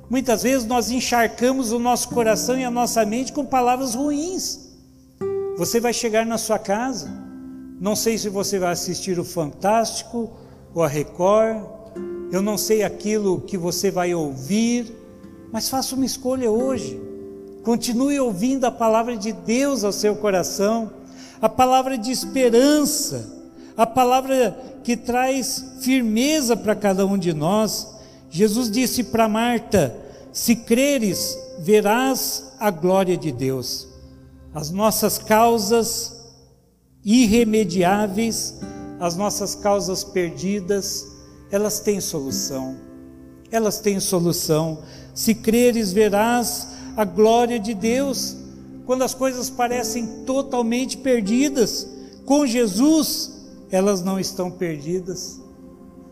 Muitas 0.09 0.43
vezes 0.43 0.67
nós 0.67 0.91
encharcamos 0.91 1.73
o 1.73 1.79
nosso 1.79 2.09
coração 2.11 2.59
e 2.59 2.65
a 2.65 2.71
nossa 2.71 3.05
mente 3.05 3.33
com 3.33 3.45
palavras 3.45 3.95
ruins. 3.95 4.61
Você 5.57 5.81
vai 5.81 5.93
chegar 5.93 6.27
na 6.27 6.37
sua 6.37 6.59
casa, 6.59 7.09
não 7.81 7.97
sei 7.97 8.19
se 8.19 8.29
você 8.29 8.59
vai 8.59 8.73
assistir 8.73 9.19
o 9.19 9.25
Fantástico 9.25 10.31
ou 10.75 10.83
a 10.83 10.89
Record, 10.89 11.65
eu 12.33 12.43
não 12.43 12.59
sei 12.59 12.83
aquilo 12.83 13.41
que 13.41 13.57
você 13.57 13.91
vai 13.91 14.15
ouvir, 14.15 14.93
mas 15.53 15.69
faça 15.69 15.95
uma 15.95 16.05
escolha 16.05 16.51
hoje. 16.51 17.01
Continue 17.63 18.19
ouvindo 18.19 18.65
a 18.65 18.73
palavra 18.73 19.17
de 19.17 19.33
Deus 19.33 19.85
ao 19.85 19.93
seu 19.93 20.17
coração, 20.17 20.91
a 21.41 21.49
palavra 21.49 21.97
de 21.97 22.11
esperança, 22.11 23.33
a 23.77 23.87
palavra 23.87 24.57
que 24.83 24.97
traz 24.97 25.65
firmeza 25.81 26.57
para 26.57 26.75
cada 26.75 27.07
um 27.07 27.17
de 27.17 27.33
nós. 27.33 27.94
Jesus 28.35 28.69
disse 28.69 29.05
para 29.05 29.29
Marta: 29.29 29.97
Se 30.33 30.57
creres, 30.57 31.39
verás 31.61 32.53
a 32.59 32.69
glória 32.69 33.17
de 33.17 33.31
Deus. 33.31 33.87
As 34.53 34.73
nossas 34.73 35.19
causas 35.19 36.17
irremediáveis, 37.05 38.57
as 38.99 39.15
nossas 39.15 39.55
causas 39.55 40.03
perdidas, 40.03 41.07
elas 41.49 41.79
têm 41.79 42.01
solução. 42.01 42.77
Elas 43.53 43.79
têm 43.79 44.01
solução. 44.01 44.83
Se 45.15 45.33
creres, 45.33 45.93
verás 45.93 46.71
a 46.97 47.05
glória 47.05 47.61
de 47.61 47.73
Deus. 47.73 48.37
Quando 48.85 49.03
as 49.03 49.15
coisas 49.15 49.49
parecem 49.49 50.25
totalmente 50.27 50.97
perdidas, 50.97 51.87
com 52.27 52.45
Jesus, 52.45 53.31
elas 53.71 54.03
não 54.03 54.19
estão 54.19 54.51
perdidas. 54.51 55.44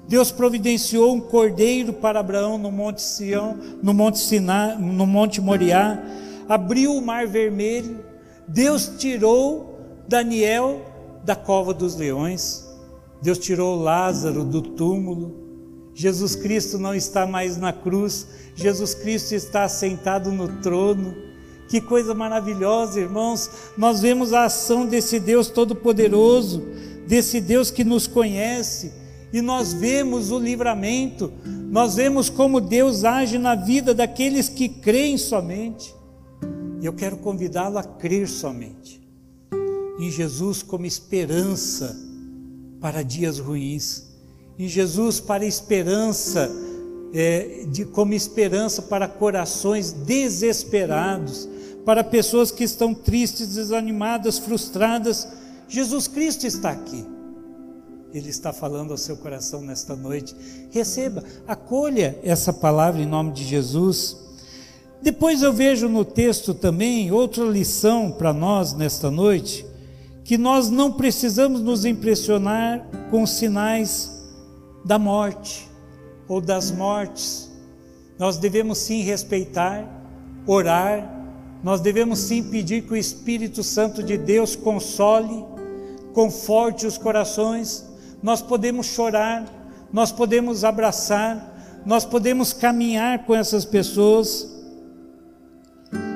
Deus 0.09 0.31
providenciou 0.31 1.15
um 1.15 1.21
cordeiro 1.21 1.93
para 1.93 2.21
Abraão 2.21 2.59
no 2.59 2.71
Monte 2.71 3.01
Sião, 3.01 3.57
no 3.83 3.95
Monte 3.95 4.19
Siná, 4.19 4.77
no 4.77 5.07
Monte 5.07 5.41
Moriá, 5.41 6.03
abriu 6.49 6.95
o 6.95 7.03
Mar 7.03 7.27
Vermelho. 7.27 8.05
Deus 8.47 8.93
tirou 8.99 9.79
Daniel 10.09 10.81
da 11.25 11.37
cova 11.37 11.73
dos 11.73 11.97
leões. 11.97 12.69
Deus 13.23 13.38
tirou 13.38 13.81
Lázaro 13.81 14.45
do 14.45 14.61
túmulo. 14.61 15.41
Jesus 15.95 16.35
Cristo 16.35 16.79
não 16.79 16.95
está 16.95 17.27
mais 17.27 17.57
na 17.57 17.73
cruz, 17.73 18.27
Jesus 18.55 18.95
Cristo 18.95 19.35
está 19.35 19.69
sentado 19.69 20.33
no 20.33 20.61
trono. 20.61 21.15
Que 21.69 21.81
coisa 21.81 22.15
maravilhosa, 22.15 23.01
irmãos! 23.01 23.51
Nós 23.77 24.01
vemos 24.01 24.33
a 24.33 24.45
ação 24.45 24.87
desse 24.87 25.21
Deus 25.21 25.49
Todo-Poderoso, 25.49 26.62
desse 27.07 27.41
Deus 27.41 27.71
que 27.71 27.85
nos 27.85 28.07
conhece, 28.07 28.93
e 29.33 29.40
nós 29.40 29.73
vemos 29.73 30.31
o 30.31 30.38
livramento, 30.38 31.33
nós 31.71 31.95
vemos 31.95 32.29
como 32.29 32.61
Deus 32.61 33.05
age 33.05 33.38
na 33.38 33.55
vida 33.55 33.95
daqueles 33.95 34.49
que 34.49 34.68
creem 34.68 35.16
somente. 35.16 35.95
E 36.81 36.87
eu 36.87 36.92
quero 36.92 37.16
convidá-lo 37.16 37.79
a 37.79 37.85
crer 37.85 38.29
somente 38.29 39.03
em 39.99 40.11
Jesus 40.11 40.62
como 40.62 40.85
esperança 40.85 41.97
para 42.81 43.03
dias 43.03 43.38
ruins, 43.38 44.05
em 44.59 44.66
Jesus 44.68 45.21
para 45.21 45.47
esperança, 45.47 46.51
é, 47.14 47.66
de, 47.68 47.85
como 47.85 48.12
esperança 48.12 48.83
para 48.83 49.07
corações 49.07 49.92
desesperados, 49.92 51.49
para 51.85 52.03
pessoas 52.03 52.51
que 52.51 52.64
estão 52.64 52.92
tristes, 52.92 53.55
desanimadas, 53.55 54.38
frustradas. 54.38 55.29
Jesus 55.68 56.09
Cristo 56.09 56.47
está 56.47 56.71
aqui. 56.71 57.07
Ele 58.12 58.29
está 58.29 58.53
falando 58.53 58.90
ao 58.90 58.98
seu 58.98 59.16
coração 59.16 59.62
nesta 59.62 59.96
noite. 59.96 60.35
Receba, 60.70 61.25
acolha 61.46 62.18
essa 62.22 62.53
palavra 62.53 63.01
em 63.01 63.07
nome 63.07 63.33
de 63.33 63.44
Jesus. 63.44 64.16
Depois 65.03 65.42
eu 65.42 65.53
vejo 65.53 65.88
no 65.88 66.05
texto 66.05 66.55
também 66.55 67.11
outra 67.11 67.44
lição 67.44 68.12
para 68.12 68.33
nós 68.33 68.72
nesta 68.72 69.11
noite, 69.11 69.66
que 70.25 70.38
nós 70.38 70.70
não 70.70 70.92
precisamos 70.92 71.61
nos 71.61 71.85
impressionar 71.85 72.87
com 73.11 73.27
sinais 73.27 74.22
da 74.85 74.98
morte 74.98 75.68
ou 76.29 76.40
das 76.40 76.70
mortes. 76.70 77.51
Nós 78.18 78.37
devemos 78.37 78.79
sim 78.79 79.03
respeitar, 79.03 79.85
orar, 80.46 81.20
nós 81.62 81.81
devemos 81.81 82.18
sim 82.18 82.42
pedir 82.42 82.83
que 82.83 82.92
o 82.92 82.96
Espírito 82.96 83.62
Santo 83.62 84.03
de 84.03 84.18
Deus 84.18 84.57
console, 84.57 85.44
conforte 86.12 86.87
os 86.87 86.98
corações. 86.98 87.91
Nós 88.22 88.40
podemos 88.40 88.87
chorar, 88.87 89.44
nós 89.92 90.12
podemos 90.12 90.62
abraçar, 90.64 91.82
nós 91.85 92.04
podemos 92.04 92.52
caminhar 92.52 93.26
com 93.26 93.35
essas 93.35 93.64
pessoas. 93.64 94.48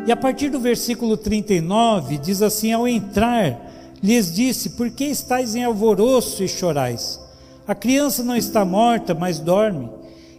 E 0.06 0.12
a 0.12 0.16
partir 0.16 0.48
do 0.48 0.60
versículo 0.60 1.16
39 1.16 2.18
diz 2.18 2.42
assim: 2.42 2.72
Ao 2.72 2.86
entrar, 2.86 3.58
lhes 4.00 4.32
disse: 4.32 4.70
Por 4.70 4.90
que 4.90 5.04
estáis 5.04 5.56
em 5.56 5.64
alvoroço 5.64 6.44
e 6.44 6.48
chorais? 6.48 7.20
A 7.66 7.74
criança 7.74 8.22
não 8.22 8.36
está 8.36 8.64
morta, 8.64 9.12
mas 9.12 9.40
dorme. 9.40 9.90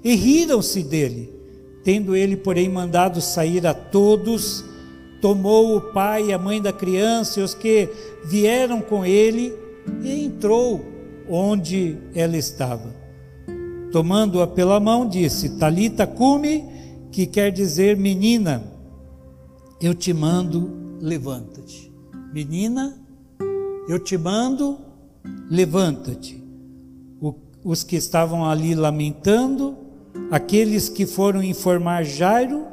E 0.01 0.15
riram-se 0.15 0.82
dele. 0.82 1.34
Tendo 1.84 2.15
ele, 2.15 2.38
porém, 2.38 2.69
mandado 2.69 3.19
sair 3.19 3.67
a 3.67 3.73
todos, 3.73 4.63
tomou 5.21 5.75
o 5.75 5.82
pai 5.82 6.27
e 6.27 6.34
a 6.34 6.38
mãe 6.38 6.62
da 6.62 6.71
criança 6.71 7.39
e 7.39 7.43
os 7.43 7.53
que 7.53 7.89
vieram 8.25 8.82
com 8.82 9.06
ele 9.06 9.53
e 10.01 10.25
entrou 10.25 10.97
onde 11.30 11.98
ela 12.13 12.38
estava. 12.38 12.94
Tomando-a 13.92 14.48
pela 14.48 14.80
mão, 14.80 15.08
disse: 15.08 15.58
Talita 15.58 16.06
cume, 16.06 16.63
que 17.12 17.26
quer 17.26 17.52
dizer 17.52 17.96
menina, 17.98 18.63
eu 19.82 19.94
te 19.94 20.13
mando, 20.13 20.98
levanta-te. 21.00 21.92
Menina, 22.34 22.98
eu 23.88 24.00
te 24.00 24.18
mando, 24.18 24.78
levanta-te. 25.50 26.44
Os 27.63 27.84
que 27.84 27.96
estavam 27.96 28.46
ali 28.46 28.76
lamentando, 28.76 29.76
aqueles 30.32 30.90
que 30.90 31.06
foram 31.06 31.44
informar 31.44 32.04
Jairo, 32.04 32.66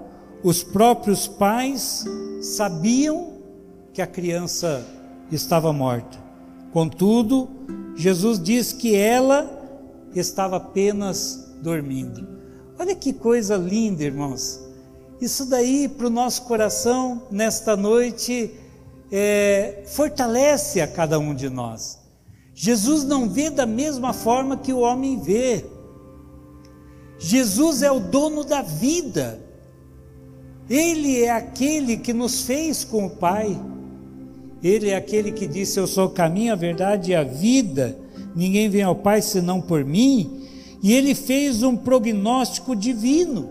os 0.43 0.63
próprios 0.63 1.27
pais 1.27 2.05
sabiam 2.41 3.35
que 3.93 4.03
a 4.03 4.07
criança 4.07 4.87
estava 5.33 5.73
morta. 5.73 6.24
Contudo, 6.75 7.49
Jesus 7.95 8.43
diz 8.43 8.73
que 8.73 8.97
ela 8.97 9.49
estava 10.13 10.57
apenas 10.57 11.55
dormindo. 11.63 12.27
Olha 12.77 12.97
que 12.97 13.13
coisa 13.13 13.57
linda, 13.57 14.03
irmãos. 14.03 14.61
Isso 15.21 15.47
daí 15.47 15.89
para 15.89 16.09
o 16.09 16.11
nosso 16.11 16.43
coração 16.43 17.29
nesta 17.31 17.77
noite 17.77 18.53
é, 19.13 19.85
fortalece 19.87 20.81
a 20.81 20.89
cada 20.89 21.17
um 21.17 21.33
de 21.33 21.49
nós. 21.49 22.01
Jesus 22.53 23.05
não 23.05 23.29
vê 23.29 23.51
da 23.51 23.67
mesma 23.67 24.13
forma 24.13 24.57
que 24.57 24.73
o 24.73 24.81
homem 24.81 25.21
vê. 25.21 25.65
Jesus 27.21 27.83
é 27.83 27.93
o 27.93 28.01
dono 28.01 28.43
da 28.43 28.63
vida. 28.63 29.41
Ele 30.69 31.23
é 31.23 31.31
aquele 31.31 31.97
que 31.97 32.13
nos 32.13 32.43
fez 32.43 32.83
com 32.83 33.07
o 33.07 33.11
Pai. 33.11 33.57
Ele 34.65 34.89
é 34.89 34.97
aquele 34.97 35.31
que 35.31 35.47
disse: 35.47 35.79
Eu 35.79 35.87
sou 35.87 36.07
o 36.07 36.11
caminho, 36.11 36.55
a 36.55 36.57
verdade 36.57 37.11
e 37.11 37.15
a 37.15 37.23
vida. 37.23 37.99
Ninguém 38.35 38.71
vem 38.71 38.83
ao 38.83 38.97
Pai 38.97 39.21
senão 39.21 39.61
por 39.61 39.85
mim. 39.85 40.41
E 40.83 40.95
ele 40.95 41.15
fez 41.15 41.63
um 41.63 41.77
prognóstico 41.77 42.75
divino 42.75 43.51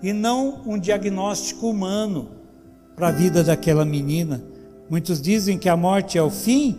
e 0.00 0.12
não 0.12 0.62
um 0.64 0.78
diagnóstico 0.78 1.68
humano 1.68 2.28
para 2.94 3.08
a 3.08 3.12
vida 3.12 3.42
daquela 3.42 3.84
menina. 3.84 4.42
Muitos 4.88 5.20
dizem 5.20 5.58
que 5.58 5.68
a 5.68 5.76
morte 5.76 6.16
é 6.16 6.22
o 6.22 6.30
fim, 6.30 6.78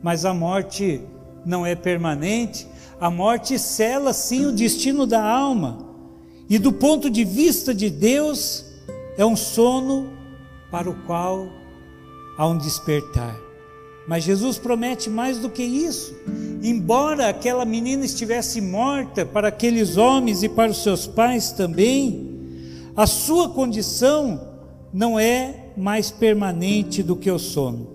mas 0.00 0.24
a 0.24 0.32
morte 0.32 1.00
não 1.44 1.66
é 1.66 1.74
permanente. 1.74 2.68
A 3.00 3.10
morte 3.10 3.58
cela 3.58 4.12
sim 4.12 4.46
o 4.46 4.52
destino 4.52 5.06
da 5.06 5.22
alma. 5.24 5.78
E 6.48 6.58
do 6.58 6.72
ponto 6.72 7.10
de 7.10 7.24
vista 7.24 7.74
de 7.74 7.90
Deus, 7.90 8.64
é 9.16 9.24
um 9.24 9.34
sono 9.34 10.12
para 10.70 10.88
o 10.88 10.94
qual 11.06 11.48
há 12.36 12.46
um 12.46 12.56
despertar. 12.58 13.36
Mas 14.06 14.24
Jesus 14.24 14.58
promete 14.58 15.08
mais 15.08 15.38
do 15.38 15.48
que 15.48 15.62
isso. 15.62 16.14
Embora 16.62 17.28
aquela 17.28 17.64
menina 17.64 18.04
estivesse 18.04 18.60
morta 18.60 19.24
para 19.24 19.48
aqueles 19.48 19.96
homens 19.96 20.42
e 20.42 20.48
para 20.48 20.70
os 20.70 20.82
seus 20.82 21.06
pais 21.06 21.52
também, 21.52 22.30
a 22.96 23.06
sua 23.06 23.48
condição 23.48 24.40
não 24.92 25.18
é 25.18 25.72
mais 25.76 26.10
permanente 26.10 27.02
do 27.02 27.16
que 27.16 27.30
o 27.30 27.38
sono. 27.38 27.92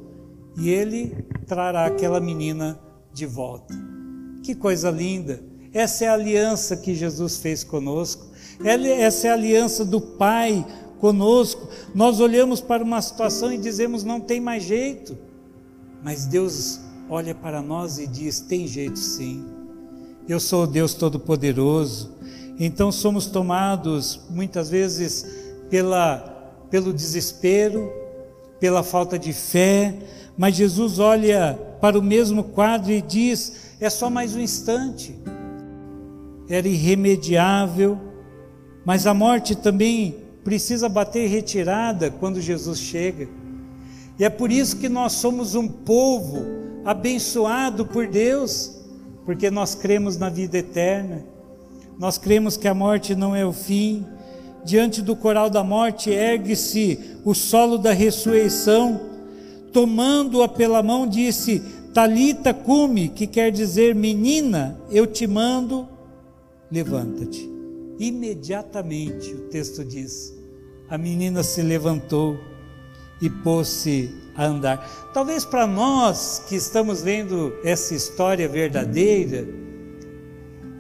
e 0.58 0.70
ele 0.70 1.16
trará 1.48 1.86
aquela 1.86 2.20
menina 2.20 2.78
de 3.14 3.26
volta. 3.26 3.74
Que 4.44 4.54
coisa 4.54 4.92
linda! 4.92 5.42
Essa 5.74 6.06
é 6.06 6.08
a 6.10 6.14
aliança 6.14 6.76
que 6.76 6.94
Jesus 6.94 7.38
fez 7.38 7.64
conosco. 7.64 8.28
Essa 8.64 9.28
é 9.28 9.30
a 9.30 9.36
aliança 9.36 9.86
do 9.86 10.02
Pai 10.02 10.66
conosco. 11.00 11.68
Nós 11.96 12.20
olhamos 12.20 12.62
para 12.62 12.84
uma 12.84 13.02
situação 13.02 13.52
e 13.52 13.58
dizemos: 13.58 14.04
não 14.04 14.20
tem 14.20 14.40
mais 14.40 14.64
jeito. 14.64 15.18
Mas 16.04 16.26
Deus 16.26 16.80
olha 17.10 17.34
para 17.34 17.62
nós 17.62 17.98
e 17.98 18.08
diz: 18.08 18.40
tem 18.40 18.68
jeito 18.68 19.00
sim. 19.00 19.46
Eu 20.28 20.40
sou 20.40 20.64
o 20.64 20.68
Deus 20.68 20.94
Todo-Poderoso. 20.94 22.12
Então 22.60 22.92
somos 22.92 23.26
tomados 23.26 24.20
muitas 24.30 24.70
vezes 24.70 25.26
pela, 25.70 26.18
pelo 26.70 26.94
desespero, 26.94 27.92
pela 28.60 28.84
falta 28.84 29.18
de 29.18 29.32
fé, 29.32 29.96
mas 30.38 30.56
Jesus 30.56 31.00
olha 31.00 31.58
para 31.80 31.98
o 31.98 32.04
mesmo 32.04 32.44
quadro 32.44 32.92
e 32.92 33.02
diz: 33.02 33.76
é 33.80 33.90
só 33.90 34.10
mais 34.10 34.36
um 34.36 34.40
instante. 34.40 35.18
Era 36.50 36.68
irremediável, 36.68 37.98
mas 38.86 39.08
a 39.08 39.14
morte 39.14 39.56
também 39.56 40.29
precisa 40.50 40.90
bater 40.90 41.28
retirada 41.28 42.10
quando 42.10 42.42
Jesus 42.42 42.80
chega. 42.80 43.30
E 44.18 44.26
é 44.26 44.32
por 44.32 44.52
isso 44.52 44.78
que 44.78 44.90
nós 44.90 45.12
somos 45.12 45.54
um 45.54 45.68
povo 45.68 46.44
abençoado 46.84 47.86
por 47.86 48.08
Deus, 48.08 48.76
porque 49.26 49.52
nós 49.52 49.76
cremos 49.76 50.18
na 50.18 50.28
vida 50.28 50.58
eterna, 50.58 51.24
nós 52.00 52.18
cremos 52.18 52.58
que 52.58 52.68
a 52.68 52.74
morte 52.74 53.14
não 53.14 53.36
é 53.36 53.46
o 53.46 53.54
fim. 53.54 54.04
Diante 54.66 55.04
do 55.04 55.16
coral 55.16 55.52
da 55.52 55.64
morte 55.64 56.10
ergue-se 56.10 57.00
o 57.24 57.36
solo 57.36 57.78
da 57.78 57.94
ressurreição, 57.94 59.00
tomando-a 59.72 60.48
pela 60.48 60.82
mão, 60.82 61.06
disse: 61.06 61.62
Talita 61.94 62.56
cume, 62.56 63.10
que 63.10 63.28
quer 63.28 63.52
dizer 63.52 63.94
menina, 63.94 64.82
eu 64.90 65.06
te 65.06 65.28
mando, 65.28 65.88
levanta-te. 66.72 67.48
Imediatamente 68.00 69.32
o 69.32 69.42
texto 69.50 69.86
diz: 69.86 70.39
a 70.90 70.98
menina 70.98 71.44
se 71.44 71.62
levantou 71.62 72.40
e 73.22 73.30
pôs-se 73.30 74.10
a 74.36 74.46
andar. 74.46 74.78
Talvez 75.14 75.46
para 75.46 75.68
nós 75.68 76.44
que 76.48 76.56
estamos 76.56 77.02
vendo 77.02 77.54
essa 77.64 77.94
história 77.94 78.48
verdadeira, 78.48 79.48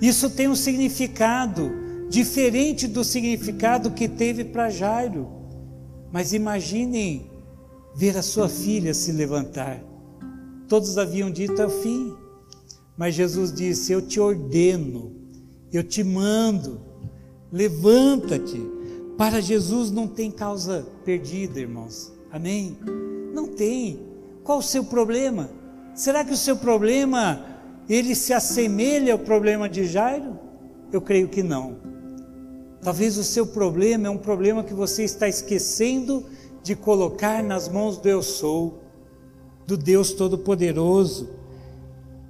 isso 0.02 0.30
tenha 0.30 0.50
um 0.50 0.56
significado 0.56 1.72
diferente 2.10 2.88
do 2.88 3.04
significado 3.04 3.91
que 3.91 4.08
teve 4.08 4.43
para 4.43 4.69
Jairo. 4.69 5.28
Mas 6.12 6.34
imaginem 6.34 7.30
ver 7.95 8.17
a 8.17 8.24
sua 8.24 8.50
filha 8.50 8.93
se 8.93 9.12
levantar. 9.12 9.84
Todos 10.67 10.98
haviam 10.98 11.30
dito 11.30 11.62
é 11.62 11.65
o 11.65 11.69
fim, 11.69 12.15
mas 12.98 13.13
Jesus 13.13 13.52
disse: 13.52 13.91
Eu 13.91 14.02
te 14.02 14.19
ordeno, 14.19 15.12
eu 15.72 15.84
te 15.84 16.04
mando, 16.04 16.82
levanta-te. 17.52 18.79
Para 19.20 19.42
Jesus 19.42 19.92
não 19.92 20.08
tem 20.08 20.32
causa 20.32 20.88
perdida, 21.04 21.60
irmãos. 21.60 22.10
Amém? 22.32 22.78
Não 23.34 23.48
tem. 23.50 24.00
Qual 24.46 24.60
o 24.60 24.64
seu 24.64 24.86
problema? 24.86 25.50
Será 25.94 26.24
que 26.24 26.32
o 26.32 26.38
seu 26.38 26.56
problema 26.56 27.46
ele 27.90 28.16
se 28.16 28.32
assemelha 28.32 29.12
ao 29.12 29.20
problema 29.20 29.68
de 29.68 29.86
Jairo? 29.86 30.40
Eu 30.90 31.02
creio 31.02 31.28
que 31.28 31.44
não. 31.44 31.76
Talvez 32.82 33.18
o 33.18 33.24
seu 33.26 33.46
problema 33.46 34.08
é 34.08 34.10
um 34.10 34.18
problema 34.18 34.64
que 34.64 34.74
você 34.74 35.04
está 35.04 35.28
esquecendo 35.28 36.26
de 36.64 36.74
colocar 36.74 37.44
nas 37.44 37.68
mãos 37.68 37.98
do 37.98 38.08
Eu 38.08 38.24
Sou, 38.24 38.80
do 39.68 39.76
Deus 39.76 40.14
Todo-Poderoso. 40.14 41.30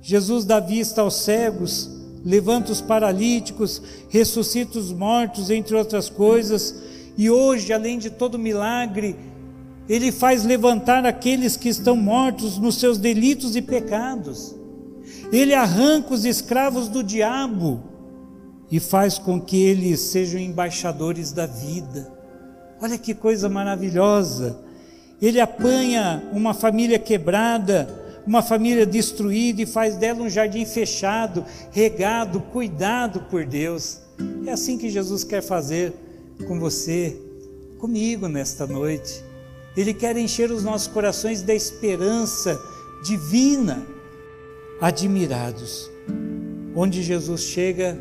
Jesus 0.02 0.44
dá 0.44 0.60
vista 0.60 1.02
aos 1.02 1.22
cegos, 1.22 1.99
levanta 2.24 2.72
os 2.72 2.82
paralíticos, 2.82 3.82
ressuscita 4.10 4.80
os 4.80 4.92
mortos, 4.92 5.50
entre 5.50 5.76
outras 5.76 6.10
coisas, 6.10 6.76
e 7.18 7.30
hoje, 7.30 7.74
além 7.74 7.98
de 7.98 8.10
todo 8.10 8.40
milagre, 8.40 9.16
ele 9.88 10.12
faz 10.12 10.44
levantar 10.44 11.06
aqueles 11.06 11.58
que 11.58 11.68
estão 11.68 11.96
mortos 11.96 12.58
nos 12.58 12.76
seus 12.80 12.98
delitos 12.98 13.56
e 13.56 13.62
pecados. 13.62 14.56
Ele 15.32 15.54
arranca 15.54 16.14
os 16.14 16.26
escravos 16.26 16.88
do 16.88 17.04
diabo 17.04 17.84
e 18.72 18.80
faz 18.80 19.18
com 19.18 19.42
que 19.42 19.58
eles 19.58 20.00
sejam 20.00 20.40
embaixadores 20.40 21.32
da 21.32 21.46
vida. 21.46 22.12
Olha 22.82 22.98
que 22.98 23.14
coisa 23.14 23.50
maravilhosa! 23.50 24.60
Ele 25.22 25.40
apanha 25.40 26.24
uma 26.32 26.54
família 26.54 26.98
quebrada, 26.98 28.09
uma 28.30 28.44
família 28.44 28.86
destruída 28.86 29.64
e 29.64 29.66
faz 29.66 29.96
dela 29.96 30.22
um 30.22 30.30
jardim 30.30 30.64
fechado, 30.64 31.44
regado, 31.72 32.40
cuidado 32.40 33.22
por 33.22 33.44
Deus. 33.44 34.02
É 34.46 34.52
assim 34.52 34.78
que 34.78 34.88
Jesus 34.88 35.24
quer 35.24 35.42
fazer 35.42 35.92
com 36.48 36.60
você, 36.60 37.20
comigo 37.80 38.28
nesta 38.28 38.68
noite. 38.68 39.24
Ele 39.76 39.96
quer 39.96 40.16
encher 40.16 40.52
os 40.52 40.64
nossos 40.64 40.88
corações 40.88 41.42
da 41.42 41.56
esperança 41.56 42.56
divina 43.04 43.84
admirados. 44.80 45.90
Onde 46.76 47.02
Jesus 47.02 47.42
chega, 47.42 47.98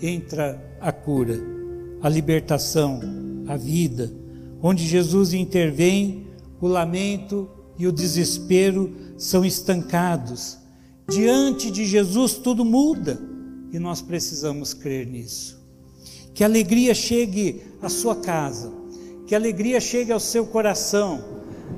entra 0.00 0.58
a 0.80 0.90
cura, 0.90 1.38
a 2.00 2.08
libertação, 2.08 2.98
a 3.46 3.58
vida. 3.58 4.10
Onde 4.62 4.86
Jesus 4.86 5.34
intervém, 5.34 6.28
o 6.62 6.66
lamento 6.66 7.46
e 7.78 7.86
o 7.86 7.92
desespero 7.92 9.04
são 9.16 9.44
estancados. 9.44 10.58
Diante 11.08 11.70
de 11.70 11.84
Jesus 11.84 12.34
tudo 12.34 12.64
muda 12.64 13.18
e 13.72 13.78
nós 13.78 14.00
precisamos 14.00 14.74
crer 14.74 15.06
nisso. 15.06 15.64
Que 16.34 16.44
alegria 16.44 16.94
chegue 16.94 17.62
à 17.80 17.88
sua 17.88 18.16
casa, 18.16 18.72
que 19.26 19.34
alegria 19.34 19.80
chegue 19.80 20.12
ao 20.12 20.20
seu 20.20 20.46
coração. 20.46 21.24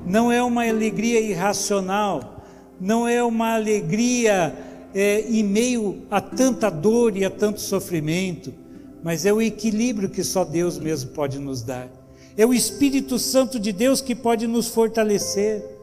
Não 0.07 0.33
é 0.33 0.43
uma 0.43 0.67
alegria 0.67 1.21
irracional, 1.21 2.45
não 2.81 3.07
é 3.07 3.23
uma 3.23 3.55
alegria 3.55 4.55
é, 4.95 5.21
em 5.21 5.43
meio 5.43 6.03
a 6.11 6.21
tanta 6.21 6.71
dor 6.71 7.17
e 7.17 7.25
a 7.25 7.31
tanto 7.31 7.61
sofrimento, 7.61 8.53
mas 9.03 9.25
é 9.25 9.33
o 9.33 9.41
equilíbrio 9.41 10.09
que 10.09 10.25
só 10.25 10.45
Deus 10.45 10.79
mesmo 10.79 11.11
pode 11.11 11.39
nos 11.39 11.63
dar. 11.63 11.89
É 12.37 12.47
o 12.47 12.55
Espírito 12.55 13.19
Santo 13.19 13.59
de 13.59 13.73
Deus 13.73 14.01
que 14.01 14.15
pode 14.15 14.47
nos 14.47 14.69
fortalecer. 14.69 15.78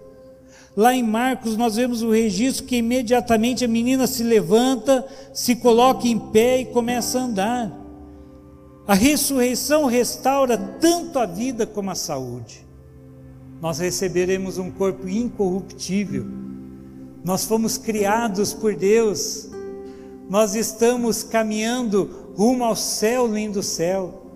Lá 0.76 0.94
em 0.94 1.04
Marcos 1.04 1.56
nós 1.56 1.76
vemos 1.76 2.02
o 2.02 2.12
registro 2.12 2.66
que 2.66 2.78
imediatamente 2.78 3.64
a 3.64 3.68
menina 3.68 4.08
se 4.08 4.24
levanta, 4.24 5.08
se 5.34 5.56
coloca 5.56 6.08
em 6.08 6.20
pé 6.20 6.62
e 6.62 6.66
começa 6.66 7.20
a 7.20 7.24
andar. 7.24 7.72
A 8.88 8.94
ressurreição 8.94 9.86
restaura 9.86 10.58
tanto 10.58 11.18
a 11.18 11.26
vida 11.26 11.66
como 11.66 11.90
a 11.90 11.96
saúde. 11.96 12.66
Nós 13.62 13.80
receberemos 13.80 14.58
um 14.58 14.70
corpo 14.70 15.08
incorruptível 15.08 16.46
nós 17.26 17.44
fomos 17.44 17.76
criados 17.76 18.54
por 18.54 18.76
Deus, 18.76 19.50
nós 20.30 20.54
estamos 20.54 21.24
caminhando 21.24 22.32
rumo 22.36 22.64
ao 22.64 22.76
céu, 22.76 23.26
lindo 23.26 23.64
céu, 23.64 24.28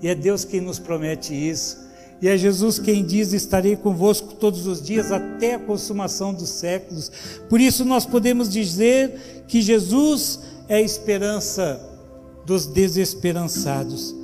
e 0.00 0.08
é 0.08 0.14
Deus 0.14 0.42
quem 0.42 0.58
nos 0.58 0.78
promete 0.78 1.34
isso, 1.34 1.81
e 2.22 2.28
é 2.28 2.38
Jesus 2.38 2.78
quem 2.78 3.04
diz: 3.04 3.32
Estarei 3.32 3.74
convosco 3.74 4.34
todos 4.34 4.68
os 4.68 4.80
dias 4.80 5.10
até 5.10 5.56
a 5.56 5.58
consumação 5.58 6.32
dos 6.32 6.48
séculos. 6.48 7.10
Por 7.48 7.60
isso, 7.60 7.84
nós 7.84 8.06
podemos 8.06 8.48
dizer 8.48 9.44
que 9.48 9.60
Jesus 9.60 10.38
é 10.68 10.76
a 10.76 10.80
esperança 10.80 11.80
dos 12.46 12.64
desesperançados. 12.64 14.14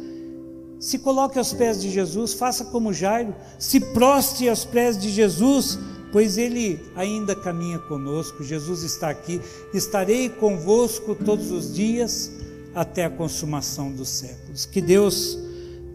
Se 0.78 1.00
coloque 1.00 1.38
aos 1.40 1.52
pés 1.52 1.80
de 1.80 1.90
Jesus, 1.90 2.34
faça 2.34 2.66
como 2.66 2.92
Jairo, 2.92 3.34
se 3.58 3.80
prostre 3.80 4.48
aos 4.48 4.64
pés 4.64 4.96
de 4.96 5.10
Jesus, 5.10 5.76
pois 6.12 6.38
Ele 6.38 6.80
ainda 6.94 7.34
caminha 7.34 7.80
conosco. 7.80 8.44
Jesus 8.44 8.84
está 8.84 9.10
aqui. 9.10 9.40
Estarei 9.74 10.28
convosco 10.28 11.16
todos 11.16 11.50
os 11.50 11.74
dias 11.74 12.30
até 12.76 13.06
a 13.06 13.10
consumação 13.10 13.90
dos 13.90 14.08
séculos. 14.08 14.66
Que 14.66 14.80
Deus 14.80 15.36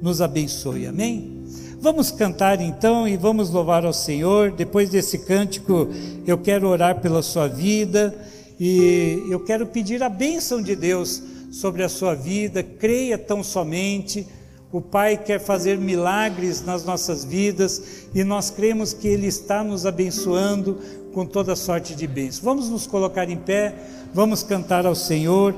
nos 0.01 0.21
abençoe. 0.21 0.85
Amém? 0.85 1.42
Vamos 1.83 2.11
cantar 2.11 2.61
então 2.61 3.05
e 3.05 3.17
vamos 3.17 3.49
louvar 3.49 3.85
ao 3.85 3.91
Senhor. 3.91 4.51
Depois 4.51 4.89
desse 4.89 5.17
cântico, 5.17 5.89
eu 6.25 6.37
quero 6.37 6.69
orar 6.69 7.01
pela 7.01 7.21
sua 7.21 7.45
vida 7.49 8.15
e 8.57 9.21
eu 9.29 9.41
quero 9.41 9.67
pedir 9.67 10.01
a 10.01 10.07
bênção 10.07 10.61
de 10.61 10.77
Deus 10.77 11.21
sobre 11.51 11.83
a 11.83 11.89
sua 11.89 12.15
vida. 12.15 12.63
Creia 12.63 13.17
tão 13.17 13.43
somente 13.43 14.25
o 14.71 14.79
Pai 14.79 15.17
quer 15.17 15.41
fazer 15.41 15.77
milagres 15.77 16.63
nas 16.63 16.85
nossas 16.85 17.25
vidas 17.25 18.07
e 18.15 18.23
nós 18.23 18.49
cremos 18.49 18.93
que 18.93 19.09
Ele 19.09 19.27
está 19.27 19.61
nos 19.61 19.85
abençoando 19.85 20.79
com 21.13 21.25
toda 21.25 21.53
sorte 21.53 21.93
de 21.93 22.07
bênçãos. 22.07 22.39
Vamos 22.39 22.69
nos 22.69 22.87
colocar 22.87 23.29
em 23.29 23.37
pé, 23.37 23.75
vamos 24.13 24.41
cantar 24.41 24.85
ao 24.85 24.95
Senhor 24.95 25.53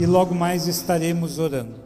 e 0.00 0.06
logo 0.06 0.34
mais 0.34 0.66
estaremos 0.66 1.38
orando. 1.38 1.85